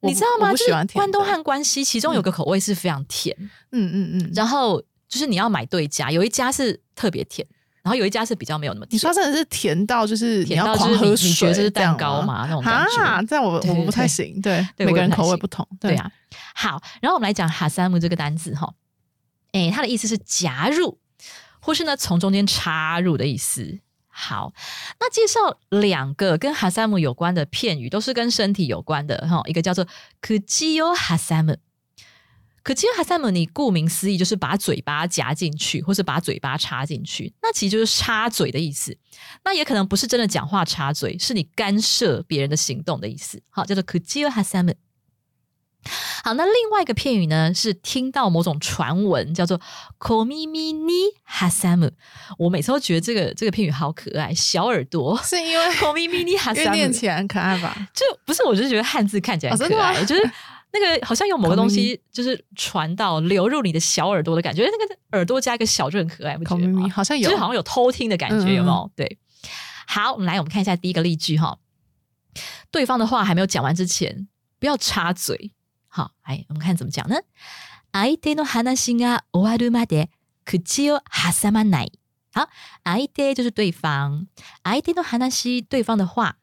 [0.00, 0.54] 你知道吗？
[0.56, 3.36] 喜欢关东和关西，其中有个口味是非常甜。
[3.72, 4.32] 嗯嗯嗯。
[4.34, 7.46] 然后就是你要买对家，有一家是特别甜，
[7.82, 8.96] 然后有一家是比较没有那么甜。
[8.96, 12.46] 你说真的是甜到就是甜到狂喝水，你觉得是蛋糕吗？
[12.48, 13.26] 那种感觉？
[13.26, 14.40] 这样我我不太行。
[14.40, 15.66] 对，每个人口味不同。
[15.80, 16.10] 对啊。
[16.54, 18.72] 好，然后我们来讲哈萨姆这个单词哈。
[19.52, 20.98] 哎，它的意思是夹入。
[21.68, 23.78] 或是呢，从中间插入的意思。
[24.08, 24.54] 好，
[24.98, 29.42] 那介绍两个跟哈萨姆有关的片语，都是跟身体有关的哈。
[29.44, 29.86] 一个叫做
[30.22, 38.96] “kujiyo hasamu”，“kujiyo hasamu”，你顾名思义就是把嘴巴夹进去，或是把嘴巴插进去，那其实就是插嘴的意思。
[39.44, 43.42] 那也可能不是真的讲话插嘴，是你干涉别人的行动的意思。
[43.50, 44.74] 好，叫做 “kujio hasam”。
[46.24, 49.60] 好，那另外一个片语呢，是听到某种传闻，叫做
[49.98, 51.90] “komi ni hasamu”。
[52.38, 57.76] 我每次都觉得这个这个片语好可爱，小耳朵是因为 “komi ni hasamu” 念起来很可爱吧？
[57.94, 60.30] 就不是，我就是觉得汉字看起来很可爱，就是
[60.72, 66.88] 那个好像有某个东西就是传到流入你的小耳朵的感觉，那个耳朵加一个小就很可爱，不觉得吗？
[66.94, 68.90] 好像有，就是好像有偷听的感觉，有没有？
[68.94, 69.18] 对。
[69.86, 71.56] 好，我们来，我们看一下第一个例句哈。
[72.70, 74.28] 对方的话还没有讲完之前，
[74.60, 75.50] 不要插嘴。
[75.87, 77.17] 好，哎，我们看怎么讲呢？
[77.91, 80.09] 相手の話が終わるまで
[80.45, 81.91] 口を挟まない。
[82.33, 82.49] 好，
[82.83, 84.25] 相手就是对方，
[84.63, 86.37] 相手の話对方的话，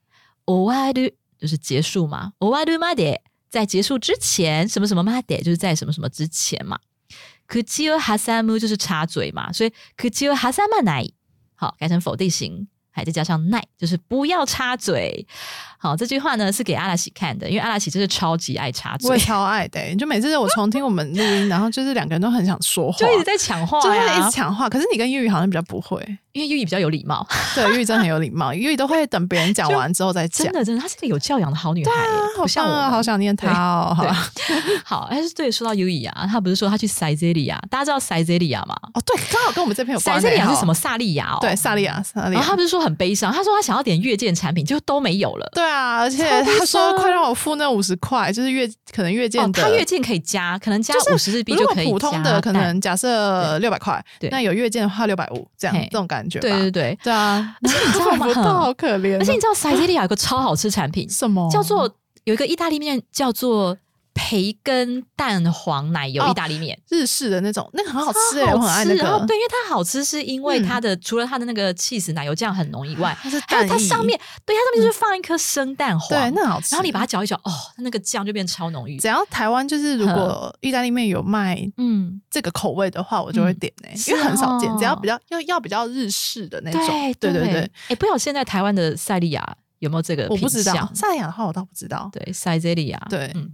[0.47, 2.33] 終わる就是結束嘛。
[2.39, 6.79] 終わるまで在结束之前，什么什么まで就是在什么什么之前嘛。
[7.49, 11.15] 口を挟む就是插嘴嘛，所以口を挟まない。
[11.57, 12.69] 好，改成否定型。
[12.93, 15.25] 还再加上奈，就是不要插嘴。
[15.78, 24.68] 好，这句话呢是给阿拉喜看的，因为阿拉喜真是超级爱插嘴我也，超爱的、就每次我重听我们录音，然后就是两个人都很想说话，就一直在抢话就是、一直抢话。
[24.68, 30.54] 可是你跟玉玉好像比较不会，因为玉玉比较有礼貌，对，玉玉真的很有礼貌，玉玉都会等别人讲完之后再讲真。
[30.54, 32.08] 的真的，她是个有教养的好女孩耶，
[32.38, 33.94] 好不像我好想念她哦！
[33.96, 34.04] 好
[34.84, 38.76] 好，但是对，说到优怡啊，她不是说她去塞泽利亚，大家知道塞泽利亚吗？
[38.94, 40.54] 哦，对，刚好跟我们这篇有关、塞泽利亚欸。
[40.54, 40.74] 是什么？
[40.74, 42.56] 萨利亚哦，对，萨利亚，萨利亚然后她。
[42.56, 45.46] 不是说很悲伤，她说她想要点月见产品，就都没有了。
[45.54, 56.40] 对啊，而且他说快让我付那五十块，就是月可能月哦，件的，他月见可以加，可能加就是五十日币就可以普通的可能假设六百块，那有月见的话六百五，这样这种感觉。
[56.40, 58.34] 对对对，对啊，而且你知道吗？
[58.34, 59.18] 好可怜哦。
[59.20, 61.50] 而且你知道塞西利亚有个超好吃产品，什么？
[61.52, 61.90] 叫做
[62.24, 63.78] 有一个意大利面叫做
[64.16, 66.76] 培根蛋黄奶油哦意大利面。
[66.90, 69.04] 日式的那种，那个很好吃超哎，我很爱那个。
[69.04, 76.74] 然后对，因为它好吃，是因为嗯它的、除了它的那个 cheese 奶油酱很浓以外，它是还有它上面，对，它上面就是放一颗生蛋黄，对，那好吃。
[76.74, 78.98] 然后你把它搅一搅，哦，那个酱就变超浓郁。
[78.98, 86.82] 只要台湾就是如果意大利面有卖嗯，这个口味的话，我就会点哎，是因为很少见哦，只要比较要要比较日式的那种。
[86.88, 92.10] 对对对对对，哎，不晓得现在台湾的塞利亚有没有这个我不知道品相萨利亚的话，我倒不知道。
[92.14, 93.52] 对，塞泽利亚，对嗯，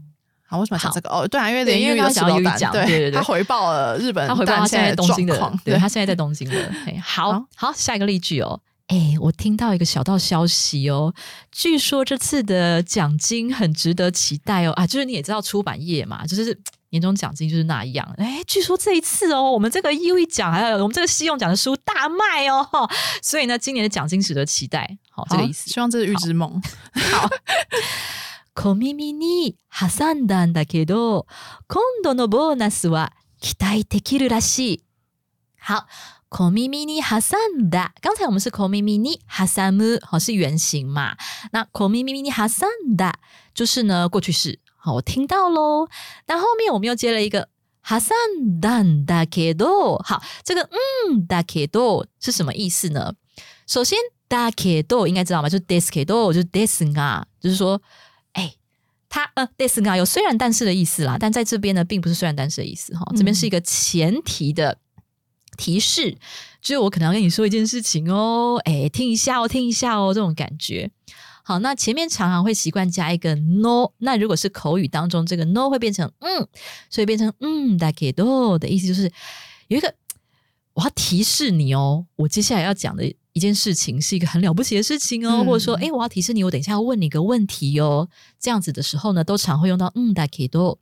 [0.51, 1.09] 好，为什么要讲好这个？
[1.09, 6.71] 哦，对啊，因为连因为连玉都刚刚讲到优吃不到蛋对讲对对对他回报了日本他回报他蛋现在东京的对他现在在东京的。
[7.01, 8.59] 好好好，下一个例句哦。
[8.87, 11.13] 哎，我听到一个小道消息哦，
[11.49, 18.05] 据说这次的奖金很值得期待哦啊，就是你也知道出版业嘛，就是年终奖金就是那样。
[18.17, 22.67] 哎，据说这一次哦，我们这个 U 一奖还有我们这个信用奖的书大卖哦，
[23.23, 24.97] 所以呢，今年的奖金值得期待。
[25.09, 25.69] 好，这好个意思。
[25.69, 26.61] 希望这是预知梦。
[28.61, 31.25] 小耳に挟んだんだけど、
[31.67, 34.83] 今度のボーナスは期待できるらしい。
[35.59, 35.87] 好，
[36.29, 37.17] 小耳に挟
[37.57, 37.91] んだ。
[38.01, 41.15] 刚才我们是小耳に挟む，好是原形嘛？
[41.51, 43.13] 那小耳に挟んだ
[43.55, 44.59] 就是呢过去式。
[44.77, 45.87] 好，我听到喽。
[46.27, 47.49] 但后面我们又接了一个
[47.83, 49.97] 挟んだんだけど。
[50.03, 50.69] 好，这个
[51.09, 53.13] 嗯だけど是什么意思呢？
[53.65, 53.97] 首先
[54.29, 55.49] だけど应该知道吗？
[55.49, 57.81] 就是ですけど，就是ですが，就是说。
[59.10, 64.78] 哎，它呃 this 啊有虽然但是的意思啦，但在这边呢并不是虽然但是的意思哈，这边是一个前提的
[65.56, 66.16] 提示，
[66.60, 70.90] 就是我可能要跟你说一件事情哦，哎，听一下哦，听一下哦，这种感觉。
[71.42, 76.46] 好，那前面常常会习惯加一个 no，那如果是口语当中，这个 no 会变成嗯，
[76.90, 79.10] 所以变成嗯だけど的意思就是
[79.68, 79.94] 有一个
[80.74, 88.08] 我要提示你哦，我接下来要讲的 一件事情是一个很了不起的事情哦，嗯或者说，哎，我要提示你，我等一下要问你一个问题哦，
[88.40, 90.78] 这样子的时候呢，都常会用到嗯だけど。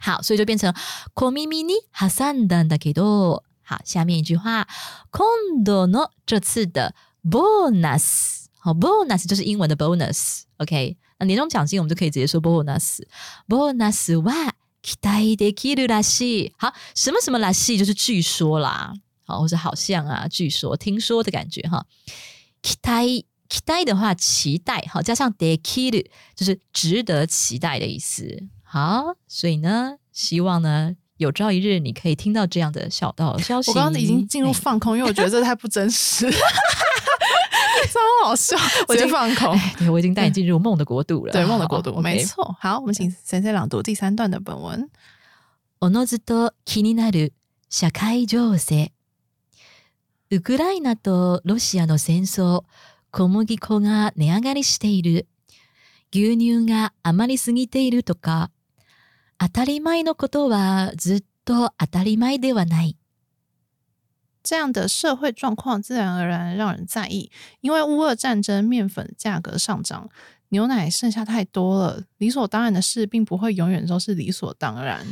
[0.00, 0.72] 好，所以就变成
[1.14, 1.32] 小耳
[1.64, 3.42] に挟んだんだけど。
[3.64, 4.66] 好，下面一句话，
[5.10, 16.52] 今度の这次的 bonus，好，bonus 就是英文的 bonus，OK，、那年终奖金我们就可以直接说 bonus。bonus は期待できるらしい。
[16.56, 18.94] 好，什么什么らしい就是据说啦，
[19.24, 21.86] 好，或是好像啊，据说、听说的感觉哈。
[22.62, 23.06] 期待
[23.48, 28.44] 期待的话，期待好，加上できる就是值得期待的意思。
[28.62, 30.96] 好，所以呢，希望呢。
[31.18, 33.72] 有朝一日，你可以听到这样的小道消息。
[33.72, 36.38] 我刚刚已经进入哎放空，因为我觉得这太不真实，超
[38.22, 38.56] 好笑，
[38.86, 39.52] 我就放空。
[39.52, 41.32] 哎对我已经带你进入梦的国度了。
[41.32, 42.22] 对，梦的国度，好没。
[42.22, 42.56] 错。
[42.60, 44.88] 好，我们请先生朗读第三段的本文。
[45.80, 47.32] おのずと気になる
[47.68, 48.90] 社会情勢。
[50.33, 52.63] ウクライナとロシアの戦争、
[53.11, 55.27] 小麦粉が値上がりしている。
[56.11, 58.49] 牛乳が余りすぎているとか、
[59.37, 62.97] 当たり前のことはずっと当たり前ではない。
[64.41, 67.29] 这样的社会状况自然而然让人在意，
[67.61, 70.09] 因为乌俄战争，面粉价格上涨，
[70.49, 75.05] 牛奶剩下太多了，理所当然的事，并不会永远都是理所当然。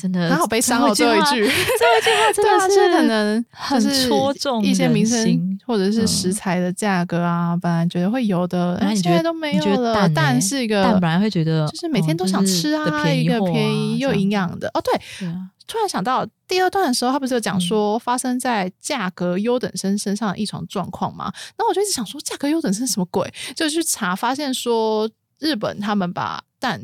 [0.00, 9.94] 真的，他好悲伤哦，最后一句，最后一句话真的 是可能很就是戳中一些民生或者是嗯食材的价格啊，本来觉得会有的，现在都没有了。
[9.94, 14.68] 得蛋蛋是一个，蛋本来会觉得就是每天哦都想吃啊，的便宜一个便宜又营养的。
[14.74, 14.92] 哦，对，
[15.66, 21.32] 突然想到第二段的时候，他不是有讲说发生在价格优等生身上的异常状况吗？
[21.58, 23.32] 那我就一直想说，价格优等生什么鬼？
[23.56, 26.80] 就去查，发现说日本他们把蛋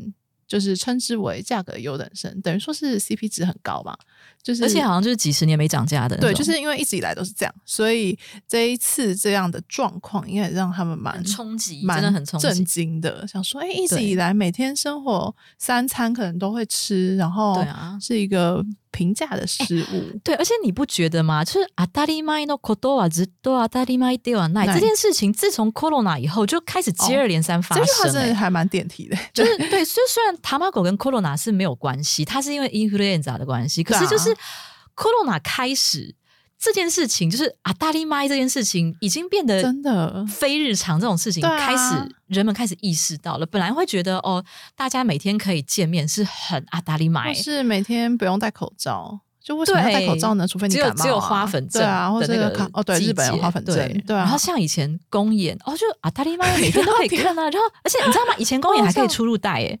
[0.47, 3.95] 就是称之为价格优等生，等于说是 CP 值很高嘛。
[4.41, 12.65] 就是而且好像就是几十年没涨价的对，就是因为一直以来都是这样，所以这一次这样的状况，应该也让他们蛮冲击，蛮真的很冲震。
[12.65, 13.25] 惊的。
[13.25, 18.61] 想说，哎、一直以来每天生活三餐可能都会吃，然后对啊是一个
[18.93, 20.17] 平价的事物。
[20.23, 21.43] 对，而且你不觉得吗？
[21.43, 27.83] 就是阿达利麦诺科多瓦只多阿达利麦迪瓦奈这件事情，自从 corona 以后就开始接二连三发生。
[27.83, 29.83] 这句话真的还蛮点题的，就是对。
[29.83, 34.33] 就虽然塔马狗跟 corona 是没有关系，它是因为 influenza 的关系，可是就是
[34.95, 36.15] corona 开始。
[36.63, 43.45] 这件事情就是啊，大力麦这件事情已经变得真的非日常，这种事情开始人们开始意识到了。
[43.45, 44.41] 本来会觉得哦，
[44.73, 50.47] 大家每天可以见面是很啊，大力麦是每天不用戴口罩，就为什么要戴口罩呢？
[50.47, 53.75] 除非你感冒，只有花粉症啊，或者那个哦，对，日本有花粉症，
[54.07, 54.15] 对。
[54.15, 57.43] 然后像以前公演哦，就啊，大力麦每天都可以看啊。
[57.51, 58.33] 然后而且你知道吗？
[58.37, 59.77] 以前公演还可以出入带诶。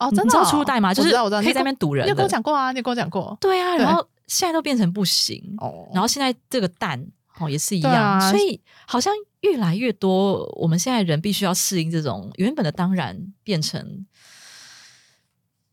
[0.00, 0.92] 哦，真的知道出入带吗？
[0.92, 2.04] 就是可以在那边堵人。
[2.04, 3.38] 你有跟我讲过啊，你有跟我讲过。
[3.40, 4.04] 对啊，然后。
[4.26, 7.06] 现在都变成不行，哦，然后现在这个蛋
[7.38, 14.06] 哦也是一样，所以好像越来越多，我们现在人必须要适应这种原本的当然变成，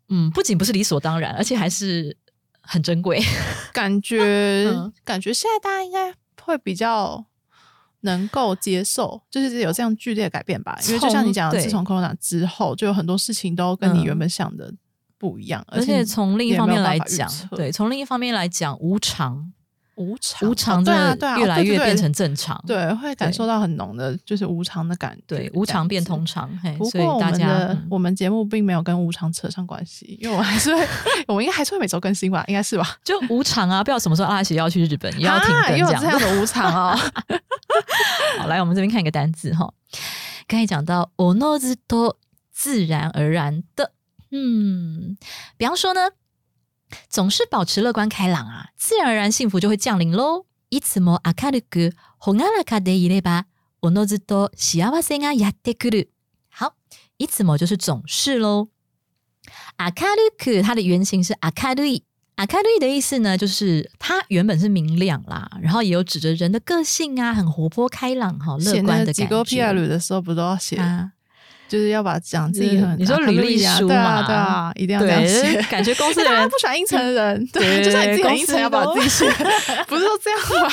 [0.10, 2.16] 嗯，不仅不是理所当然，而且还是
[2.62, 3.20] 很珍贵。
[3.74, 4.72] 感觉
[5.04, 7.26] 感觉现在大家应该会比较
[8.02, 10.78] 能够接受，就是有这样剧烈的改变吧。
[10.88, 14.72] 因为就像你讲的，自从 Corona 之后，就有很多事情都跟你原本想的。
[15.24, 19.54] 不一样，而且从另一方面来讲，对，从另一方面来讲，无常，
[19.96, 26.50] 无常，无常，对啊，对啊，越来越变成正常，对，会感受到很浓的，就是无常的感觉，对，无常变通常。
[26.78, 30.86] 不过我们的我们节目并没有跟无常扯上关系，因为我还是会，
[31.34, 32.86] 我应该还是会每周更新吧，应该是吧？
[33.02, 37.00] 就无常啊，不知道什么时候阿喜要去日本，也要停更这样的无常哦。
[38.40, 39.72] 好，来我们这边看一个单字哈，
[40.50, 41.78] 刚才讲到 o n o z
[42.52, 43.94] 自然而然的。
[44.33, 45.17] 嗯，
[45.57, 46.11] 比方说呢，
[47.09, 50.45] 总是保持乐观开朗啊，自然而然幸福就会降临喽。
[50.71, 53.47] いつも明るく朗らかでいれば、
[53.81, 56.11] おのずと幸せがやってくる。
[56.51, 56.73] 好，
[57.19, 58.69] いつも就是总是喽。
[59.79, 62.03] 明るく它的原型是明るい，
[62.37, 69.13] 明るい的意思呢，就是它原本是明亮啦，然后也有指着人的个性啊，很活泼开朗哈，乐观的感觉。
[69.13, 70.77] 写几个 P R 的时候不都要写？
[71.74, 74.22] 就是要把讲自己很，你说履历书嘛？
[74.28, 75.60] 对啊，一定要这样写。
[75.72, 79.26] 感觉公司的人 不喜欢应承的人，对，就算你自己很阴沉，要把自己写，
[79.90, 80.70] 不是说这样吗？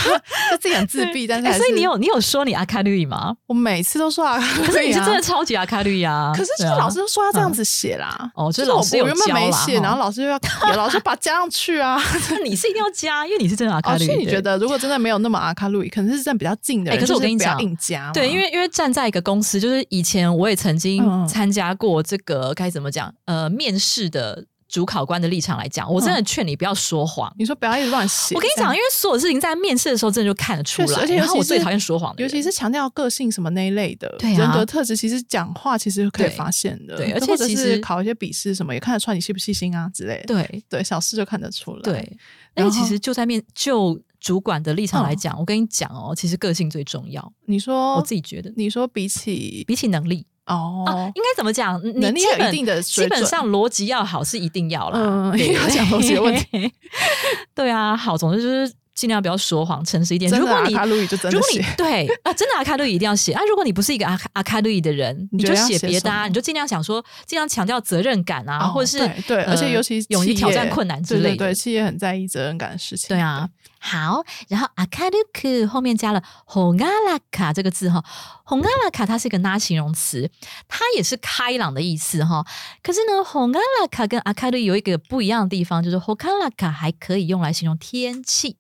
[0.51, 3.35] 就自己很自闭，但是所以你有你有说你阿卡绿吗？
[3.47, 6.33] 我每次都说阿卡绿，可是你是真的超级阿卡绿啊！
[6.37, 8.31] 可是就是老师都说要这样子写啦。
[8.35, 9.67] 哦，就是老师有教啦。
[9.83, 10.39] 然后老师又要
[10.77, 11.99] 老师把加上去啊。
[12.45, 14.05] 你是一定要加，因为你是真的阿卡绿。
[14.05, 18.11] 所以你觉得如果真的没有那么阿卡绿，可能是真的比较近的人，可是我跟你讲，硬加。
[18.13, 20.90] 对，因为因为站在一个公司，就是以前我也曾经
[21.27, 21.71] 参加。
[21.81, 23.15] 过这个该怎么讲？
[23.25, 27.33] 呃，面试的主考官的立场来讲，我真的劝你不要说谎。
[27.39, 28.35] 你说不要一直乱写。
[28.35, 30.99] 我跟你讲，因为所有事情在面试的时候，真的就看得出来。
[30.99, 36.97] 而且，然后我最讨厌说谎的，尤其是强调个性什么那一类的人格特质，其实讲话其实可以发现的。
[36.97, 40.35] 对，而且其实考一些笔试什么，也看得出来你细不细心啊之类的。
[40.35, 41.83] 对对，小事就看得出来。
[41.83, 42.19] 对，
[42.55, 47.33] 而且其实就在面就主管的立场来讲，我跟你讲哦，其实个性最重要。
[47.47, 50.27] 你说，我自己觉得，你说比起比起能力。
[50.57, 51.81] 哦，应该怎么讲？
[52.01, 54.99] 能力有一定的，基本上逻辑要好是一定要啦。
[54.99, 56.73] 嗯， 要讲逻辑问题。
[57.55, 60.31] 对啊，好，总之就是尽量不要说谎，诚实一点。
[60.31, 63.41] 如果你如果你对啊，真的阿卡路伊一定要写啊。
[63.49, 71.37] 如果你不是一个阿阿卡路伊的人，你就写别的啊，你就尽量想说，尽量强调责任感啊，或者是对，而且尤其勇于挑战困难之类的。
[71.37, 73.09] 对，企业很在意责任感的事情。
[73.09, 73.49] 对啊。
[73.83, 78.05] 好，然后阿卡鲁克后面加了红阿拉卡这个字哈，
[78.45, 80.31] 红阿拉卡它是一个拉形容词，
[80.69, 82.45] 它也是开朗的意思哈。
[82.83, 88.59] 可是呢，红阿拉卡跟阿卡鲁有一个不一样的地方，就是红阿拉卡还可以用来形容天气，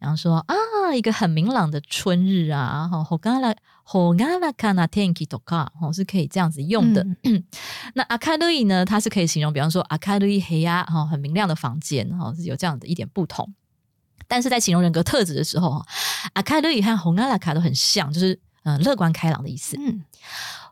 [0.00, 0.54] 然后说啊，
[0.96, 7.06] 一个很明朗的春日啊，哈，红阿拉红阿拉卡那天气多卡，哦，是可以这样子用的。
[7.94, 13.52] 那阿卡鲁伊呢，它是可以形容，比方说阿卡鲁伊黑呀，哈，很明亮的房间，哈，是有这样的一点不同。
[14.26, 15.86] 但是在形容人格特质的时候，哈，
[16.32, 19.76] 阿卡鲁伊和红阿拉卡都很像，就是嗯乐观开朗的意思。
[19.78, 20.02] 嗯，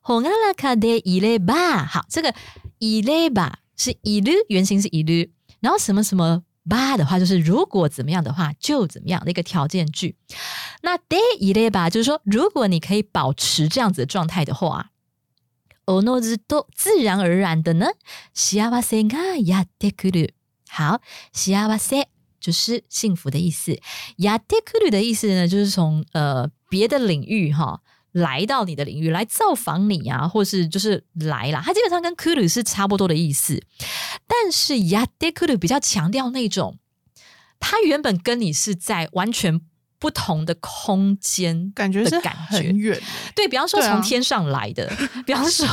[0.01, 2.35] 红阿拉卡的伊雷巴，好，这个
[2.79, 10.17] 伊雷巴是伊鲁，原型是伊鲁，然后什么什么巴的话，就是如果怎么样的话就怎么样的一个条件句。
[10.83, 14.91] 那 day 伊类吧就是说，如果你可以保持这样子的状态的话，
[15.87, 17.87] 哦诺兹都自然而然的呢，
[18.35, 20.29] 西阿瓦塞嘎亚德库鲁，
[20.69, 21.01] 好，
[21.33, 22.09] 西阿瓦塞。
[22.41, 23.81] 就是幸福的意思。
[24.19, 27.81] 亚迪克鲁的意思呢，就是从呃别的领域哈
[28.13, 31.61] 来到你的领域来造访你啊，或是就是来了。
[31.65, 33.63] 它基本上跟 kuru 是差不多的意思，
[34.27, 36.79] 但是 yadikuru 比较强调那种，
[37.61, 39.61] 他原本跟你是在完全
[40.00, 43.04] 不同的空间，感觉是感觉很远欸，
[43.34, 44.92] 对比方说对啊从天上来的，
[45.26, 45.66] 比方说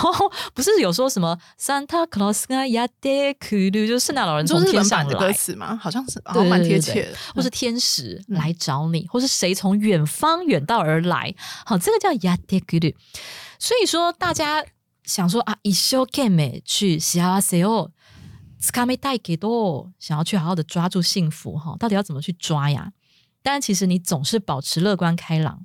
[0.54, 5.76] 不是有说什么 Santa Claus 啊呀的库鲁，就是圣诞老人你说从日本版的天上来歌，词吗？
[5.82, 7.18] 好像是，好对像蛮对对对贴切的。
[7.34, 11.34] 或是天使嗯来找你，或是谁从远方远道而来，
[11.64, 12.94] 好，这个叫やってくる。
[13.58, 14.64] 所以说，大家
[15.04, 17.90] 想说啊，一生懸命去幸せを
[18.60, 22.92] つかみたいけど，想要去好好的抓住幸福，哈，到底要怎么去抓呀？
[23.44, 25.62] 但其实你总是保持乐观开朗。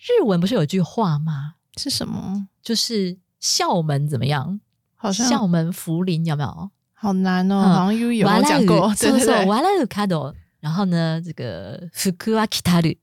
[0.00, 1.54] 日文不是有句话吗？
[1.76, 2.48] 是什么？
[2.62, 4.60] 就是校门怎么样？
[4.96, 6.70] 好像校门福临有没有？
[6.94, 9.86] 好难哦，嗯好像有有笑う讲过， 对そうそう，对对。
[9.86, 10.34] 笑う角。
[10.60, 12.98] 然后呢，这个福は来たる。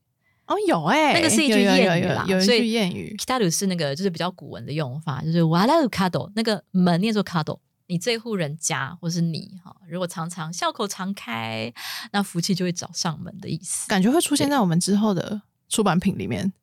[0.46, 7.58] 哦，有哎，那个是一句有有谚语有有有一啦所以句谚语， Kitaru 是那个就是比较古文的用法，就是 wala kado 那个门念作 kado，
[7.91, 11.73] 你这户人家或是你哈，如果常常笑口常开，
[12.13, 13.85] 那福气就会找上门的意思。
[13.89, 16.53] 感觉会出现在我们之后的出版品里面。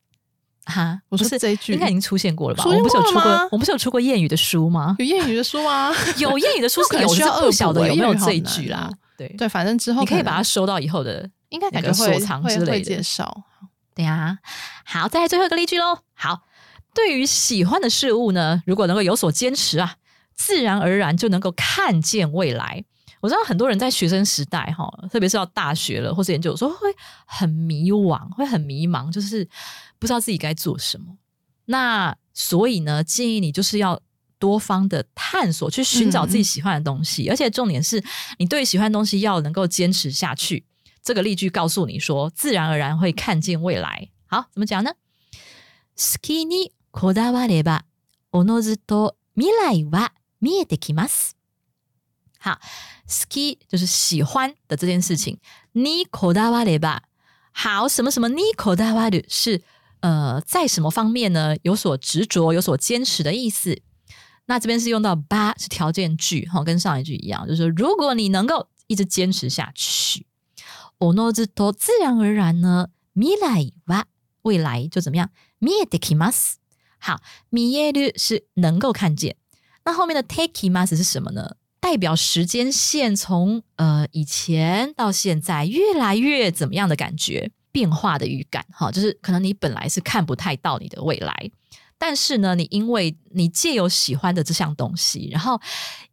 [0.65, 2.63] 哈，我说这一句应该已经出现过了吧？
[2.63, 4.97] 出我们不是有出过我们不是有出过谚语的书吗？
[4.99, 5.91] 有谚语的书吗？
[6.17, 8.91] 有谚语的书是有，需要不晓得有没有这一句啦。
[9.19, 13.45] 对，对，反正之后你可以把它收到以后的应该感那个觉会收藏之类的介绍。
[13.95, 14.39] 对呀、
[14.87, 15.99] 好，再来最后一个例句喽。
[16.15, 16.45] 好，
[16.95, 19.97] 对于喜欢的事物呢，如果能够有所坚持啊，
[20.38, 22.84] 自然而然就能够看见未来。
[23.22, 26.94] 我知道很多人在学生时代哈，特别是到大学了或是研究所，会
[27.26, 29.48] 很迷惘，会很迷茫，就是
[29.98, 31.16] 不知道自己该做什么。
[31.66, 34.02] 那所以呢，建议你就是要
[34.38, 38.04] 多方的探索，去寻找自己喜欢的东西，而且重点是
[38.38, 40.66] 你对喜欢的东西要能够坚持下去。
[41.02, 44.10] 这个例句告诉你说，自然而然会看见未来。
[44.26, 44.92] 好，怎么讲呢？
[45.96, 47.84] 好きにこだわれば、
[48.32, 50.10] おのずと未来は
[50.40, 51.36] 見えてきます。
[52.40, 52.60] 好，
[53.06, 55.40] 好き就是喜欢的这件事情。
[55.74, 57.02] にこだわれば，
[57.54, 59.62] 好什么什么にこだわる是
[60.02, 61.56] 呃在什么方面呢？
[61.64, 63.82] 有所执着、有所坚持的意思。
[64.46, 70.28] 那这边是用到ば是条件句，哈，跟上一句一样，就是说如果你能够一直坚持下去。
[71.00, 74.06] おのずと自然而然呢，未来は
[74.44, 75.30] 未来就怎么样？
[75.62, 76.60] 見えてきます。
[77.00, 77.20] 好，
[77.52, 79.37] 見える是能够看见，
[79.88, 81.56] 那后面的 take きます是什么呢？
[81.80, 91.52] 代表时间线从呃以前到现在越来越怎么样的感觉变化的预感哈，就是可能你本来是看不太到你的未来，
[91.98, 95.60] 但是呢，你因为你借由喜欢的这项东西，然后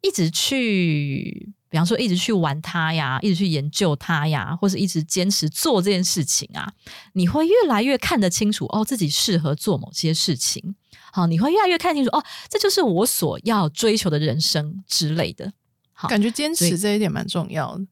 [0.01, 6.73] 一直去，比方说一直去玩它呀，一直去研究它呀，或是一直坚持做这件事情啊，
[7.13, 10.75] 你会越来越看得清楚哦，自己适合做某些事情。
[11.16, 15.50] 好，你会越来越看清楚哦，这就是我所要追求的人生之类的。
[15.94, 17.86] 好感觉坚持这一点蛮重要的。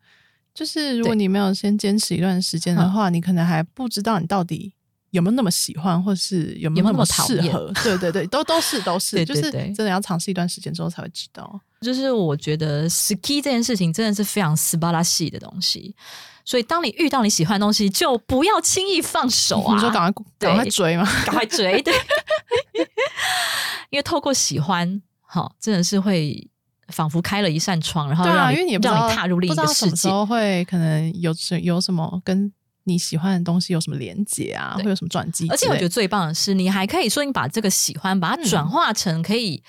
[0.54, 4.74] 就是如果你没有先坚持一段时间的话，你可能还不知道你到底
[5.12, 7.72] 有没有那么喜欢，或是有没有那那么适合。
[7.82, 11.58] 对对对，都都是都是，就是真的要尝试一段时间之后才会知道。
[11.80, 15.96] 就是我觉得 ski 这件事情真的是非常斯巴拉系的东西，
[16.46, 19.74] 所以当你遇到你喜欢的东西，就不要轻易放手啊！
[19.74, 21.08] 你说赶快赶快追吗？
[21.26, 21.94] 赶快追，对，
[23.90, 26.50] 因为透过喜欢，好，真的是会
[26.90, 29.68] 仿佛开了一扇窗，然后让你、因为你也不知道让你踏入另一个世界。
[29.68, 32.52] 道什么时候会可能有什有什么跟
[32.84, 35.48] 你喜欢的东西有什么连结啊，对会有什么转机。
[35.50, 39.64] 而且我觉得最棒的是，你还可以说你把这个喜欢，把它嗯转化成可以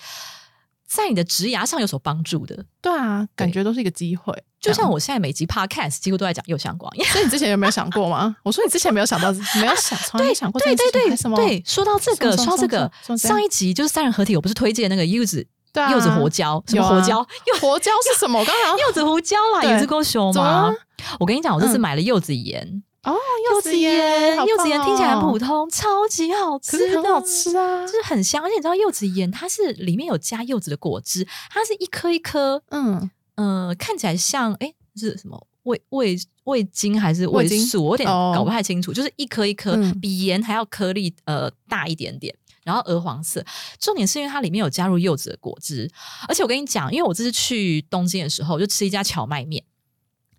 [0.95, 2.65] 在你的职涯上有所帮助的。
[2.81, 4.33] 对啊，感觉都是一个机会。
[4.59, 8.35] 就像，我现在每集 podcast 几乎都在讲右相光，所以你之前有没有想过吗？
[8.43, 9.31] 我说你之前没有想到，
[9.61, 11.35] 没有想，从来没想过这对对对什么？
[11.37, 17.17] 对，说到这个，说到这个上一集就是三人合体，我不是推荐那个柚子对啊，柚子胡椒，什么胡椒？
[17.17, 18.39] 柚 胡椒是什么？
[18.39, 20.73] 我刚刚 柚子胡椒啦，对柚子够熊吗？
[21.19, 23.15] 我跟你讲，我这次嗯买了柚子盐，哦，
[23.51, 27.91] 柚子盐，柚子盐棒听起来很哦普通，超级好吃的，可是很好吃啊就。
[27.91, 28.43] 是很香。
[28.43, 38.91] 而且你知道柚子盐它是里面有加柚子的果汁，它是一颗一颗，嗯，呃，看起来像哎是什么味味味精还是味素，我有点哦搞不太清楚。
[38.91, 42.35] 就是一颗一颗，嗯比盐还要颗粒呃大一点点。
[42.63, 43.45] 然后鹅黄色，
[43.79, 45.87] 重点是因为它里面有加入柚子的果汁，
[46.27, 49.63] 而且我跟你讲，因为我这次去东京的时候，就吃一家荞麦面，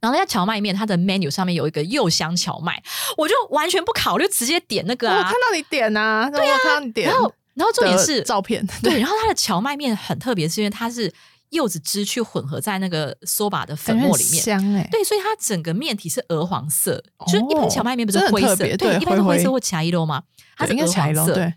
[0.06, 2.80] 然后那家荞麦面它的 menu 上面有一个柚香荞麦，
[3.16, 5.32] 我就完全不考虑，直接点那个啊我看。
[5.32, 7.08] 到你点呐，对啊，看到你点。
[7.08, 11.12] 然后，然后重点是照片， 对，然后它的荞麦面很特别，是因为它是
[11.50, 14.42] 柚子汁去混合在那个 soba 的粉末里面。
[14.42, 14.88] 香哎。
[14.92, 20.22] 对，所以它整个面体是鹅黄色，就是一般哦荞麦面不是灰色，对一般是灰色或茶一肉吗？
[20.56, 21.52] 它是鹅黄色，对，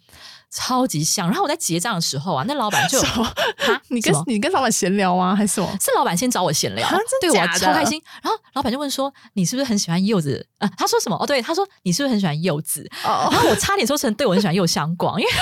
[0.51, 1.27] 超级像。
[1.29, 5.35] 然后我在结账的时候啊，那老板就什么哈 你跟什么你跟老板闲聊吗？
[5.35, 5.69] 还是什么？
[5.81, 8.01] 是老板先找我闲聊啊，真对我假的超开心。
[8.23, 11.17] 然后老板就问说：“你是不是很喜欢柚子？”呃，他说什么？
[11.17, 12.89] 哦，对，他说你是不是很喜欢柚子？
[13.05, 15.33] 哦，然后我差点说成对我很喜欢柚香广，因为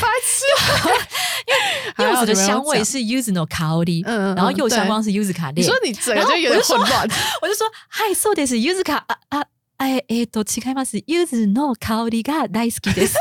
[0.00, 5.64] 白痴， 柚子的还好香味你没有讲是柚子の香り，嗯嗯然后柚香对光是柚子卡列。
[5.64, 7.08] 你说你整个然后就有点我就说混乱，
[7.42, 8.56] 我就说：“嗨，そうです。
[8.56, 9.44] 柚子卡啊啊。”
[9.78, 11.02] 哎えっと違います。
[11.06, 13.14] 柚子の香りが大好きです。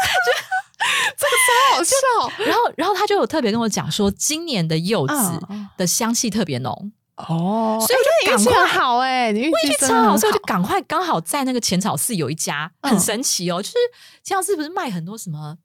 [1.71, 2.45] 好好笑。
[2.45, 5.15] 然后，然后他就有特别跟我讲说，今年的柚子
[5.49, 12.91] 嗯的香气特别浓，哦，所以我就赶快好哎，你运气真的很运气超好，所以我就赶快刚好在那个浅草寺有一家嗯。
[12.91, 13.75] 很神奇哦，就是
[14.23, 15.57] 浅草寺不是卖很多什么，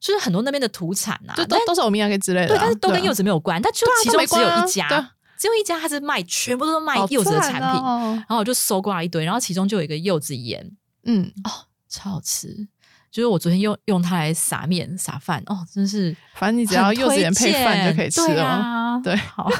[0.00, 5.04] 就是很多那边的土产啊，但就都都是欧米亚给之类的对，啊，但是都跟柚子没有关，但就其中只有一家，对。
[5.38, 10.70] 只有一家它是卖全部都是卖柚子的赞产品，哦然后我就搜刮了一堆，然后其中就有一个柚子盐，
[11.04, 11.50] 嗯，哦
[11.88, 12.68] 超好吃。
[13.12, 19.00] 就是我昨天用用它来撒面撒饭哦，真是反正你只要很柚子盐配饭就可以吃了嘛。
[19.04, 19.52] 对啊，对，好，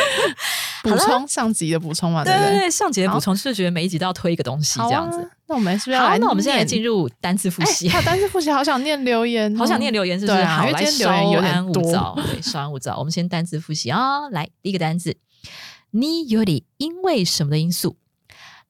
[0.82, 2.38] 补充上集的补充嘛，不对？
[2.38, 5.20] 对对对，上集的补充就是觉得每一集都要推一个东西好这样子。
[5.20, 5.28] 啊。
[5.46, 6.16] 那我们是不是要？
[6.16, 6.82] 那我们现在进。
[6.82, 7.86] 入单字复习。
[7.88, 10.38] 有单词复习，好想念留言哦，好想念留言，是不是？
[10.38, 12.96] 啊好，来稍安勿多躁，对，稍安勿躁。
[12.98, 15.16] 我们先单字复习啊、来，第一个单字，
[15.90, 17.96] 你有点因为什么的因素？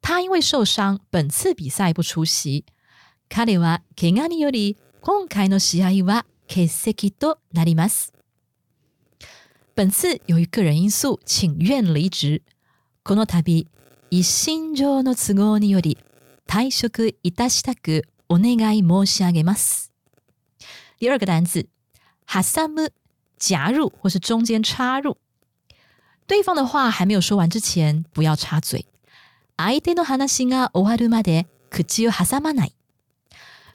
[0.03, 2.65] 他因为受伤，本次比赛不出席。
[3.29, 8.13] 彼は怪我により今回の試合は欠席となります。
[9.77, 12.43] 本次由于个人因素，请愿离职。
[13.05, 13.67] この度
[14.11, 15.99] 一心上の都合により
[16.47, 19.93] 退職いたしたくお願い申し上げます。
[20.99, 21.69] 第二个单字，
[22.27, 22.91] 挟む，
[23.39, 25.19] 夹入或是中间插入。
[26.27, 28.87] 对方的话还没有说完之前，不要插嘴。
[29.59, 32.75] 相手の話が終わるまで口を挟まない。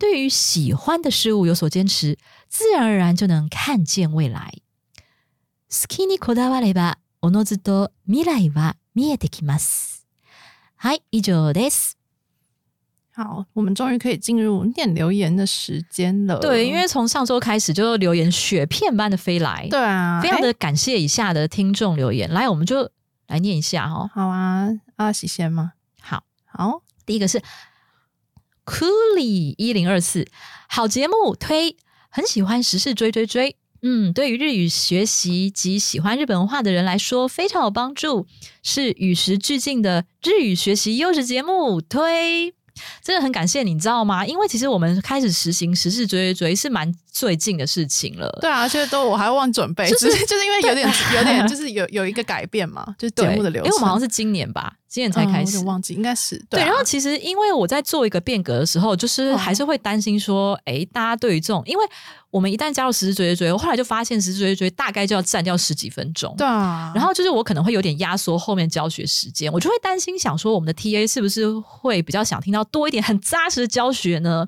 [0.00, 2.18] 对于喜欢的事物有所坚持，
[2.48, 4.62] 自然而然就能看见未来。
[5.68, 10.06] 好きにこだわれば、おのずと未来は見えてきます。
[10.76, 11.96] はい、以上です。
[13.12, 16.38] 好，我们终于可以进入念留言的时间了。
[16.38, 22.30] 对，因为从上周开始就留言雪片般的飞来，对啊，非常哎的感谢以下的听众留言。
[22.30, 22.90] 来，我们就
[23.28, 24.10] 来念一下哈、哦。
[24.12, 24.68] 好啊。
[24.96, 25.72] 阿喜先吗？
[26.00, 27.42] 好，好，第一个是
[28.65, 30.27] Coolly 一零二四，
[30.67, 31.75] 好节目推，
[32.09, 33.55] 很喜欢时事追追追。
[33.81, 38.27] 嗯，对于日语学习及喜欢日本文化的人来说，非常有帮助，
[38.61, 41.81] 是与时俱进的日语学习优质节目。
[41.81, 42.53] 推，
[43.03, 44.23] 真的很感谢你，知道吗？
[44.25, 48.29] 因为其实我们开始实行时事追追追是蛮最近的事情了。
[48.41, 53.65] 对啊，而且都我还忘准备，就是就是因为有点有点就是有有一个改变嘛，就是节对，目的流程。
[53.65, 55.57] 因为我们好像是今年吧，今年才开始。
[55.57, 61.83] 嗯我忘记，应该是对，啊然后其实因为我在做一个变革的时候，就是哦还是会担心说，哎、大家对于这种，因为
[62.29, 66.33] 我们一旦加入时事追追追，我后来就发现时事追追追大概就要占掉十几分钟。
[66.37, 74.47] 对啊，然后就是我可能会有点压缩后面教学时间，我就会担心想说我们的 TA 是不是会比较想听到多一点很扎实的教学呢？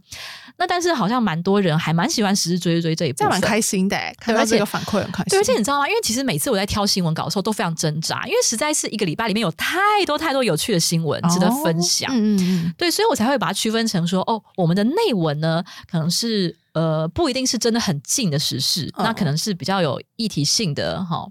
[0.55, 5.29] 那但是好像蛮多人还蛮喜欢时事追追追这一部分，这样蛮开心的欸，看而且到这个反馈很开心。
[5.29, 5.87] 对，而且你知道吗？
[5.87, 12.09] 因为其实每次我在挑新闻稿的时候都非常挣扎，因为实在是一个礼拜里面有太多太多有趣的新闻值得分享。
[12.11, 21.25] 哦嗯嗯嗯，对，所以我才会把它区分成说，哦，我们的内文呢，可能是呃不一定是真的很近的时事，嗯那可能是比较有议题性的哈。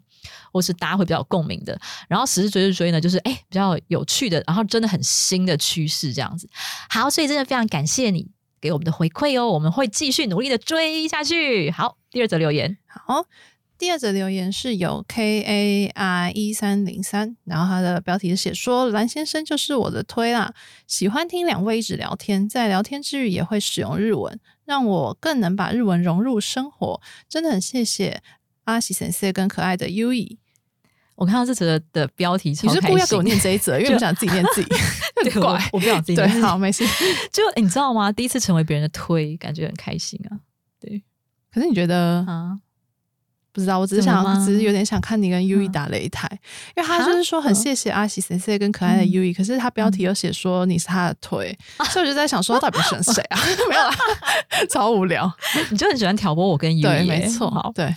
[0.53, 6.47] 或是大家会比较有共鸣的，然后时事追追追呢，就是哎比较有趣的，然后真的很新的趋势这样子。
[6.91, 8.29] 好，所以真的非常感谢你
[8.63, 11.71] 给我们的回馈哦，我们会继续努力的追下去。
[11.71, 13.27] 好，第二则留言，好。
[13.79, 20.55] 第二则留言是由 K A I 一三零三，然后他的标题是写说蓝先生就是我的推啦，
[20.87, 27.01] 喜欢听两位一直聊天，在聊天之余也会使用日文，让我更能把日文融入生活。
[27.29, 28.23] 真的很谢谢
[28.67, 30.39] 阿喜先生跟可爱的 U E，
[31.15, 34.69] 我看到这则的标题超你是故意要给我念这一则，因为我不想自己念自己，
[35.23, 35.69] 对，我很怪。
[35.73, 36.85] 我不想自己对念，好，没事。
[37.33, 38.11] 就、你知道吗？
[38.11, 40.41] 第一次成为别人的推，感觉很开心啊。
[40.81, 41.03] 对
[41.53, 42.59] 可是你觉得啊，
[43.53, 46.27] 不知道，我只是想，只是有点想看你跟 U E 嗯打擂台，
[46.75, 51.57] 因为他就是说很嗯谢谢阿喜先生跟可爱的嗯 U E，可是他标题有写说你是他的腿，
[51.91, 53.39] 所以我就在想说他到底选谁啊？
[53.69, 53.95] 没有啦，
[54.71, 55.31] 超无聊。
[55.71, 57.95] 你就很喜欢挑拨我跟 U 对，耶没错好，，对，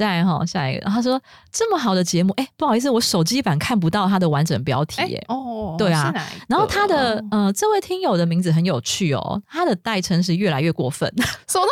[0.00, 1.20] 再来哈，下一个，他说
[1.52, 5.22] 这么好的节目，哎，不好意思，我手机版看不到它的完整标题耶。
[5.28, 6.10] 哦，对啊
[6.48, 11.06] 然后他的呃，这位听友的名字很有趣哦，他的代称是越来越过分，
[11.46, 11.68] 什么东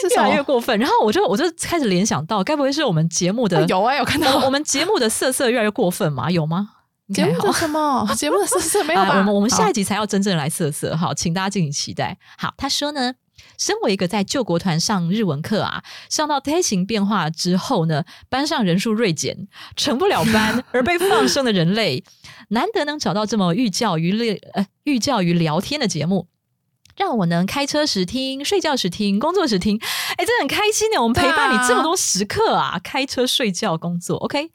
[0.00, 0.08] 西？
[0.08, 0.16] 是 越？
[0.16, 0.78] 来越过分。
[0.78, 6.30] 然后我就我就开始联想到，该不会是我们节目的、 有啊，有看到我 我们节目的色色越来越过分嘛？
[6.30, 6.70] 有吗？
[7.12, 8.08] 节目的什么？
[8.16, 9.08] 节目的色色没有吧？
[9.10, 12.16] 啊我们我们下一集才要真正来色色，好，请大家敬请期待。
[12.38, 13.12] 好，他说呢。
[13.58, 22.04] 身为一个在救国团上日文课啊，上到胎形变化之后呢，班上人数锐减，成不了班 而被放生的人类，
[22.48, 26.28] 难得能找到这么寓教于乐呃寓教于聊天的节目，
[26.96, 29.78] 让我能开车时听、睡觉时听、工作时听，
[30.16, 31.02] 哎，真的很开心呢。
[31.02, 34.50] 我们陪伴你这么多时刻啊，开车、睡觉、工作，OK，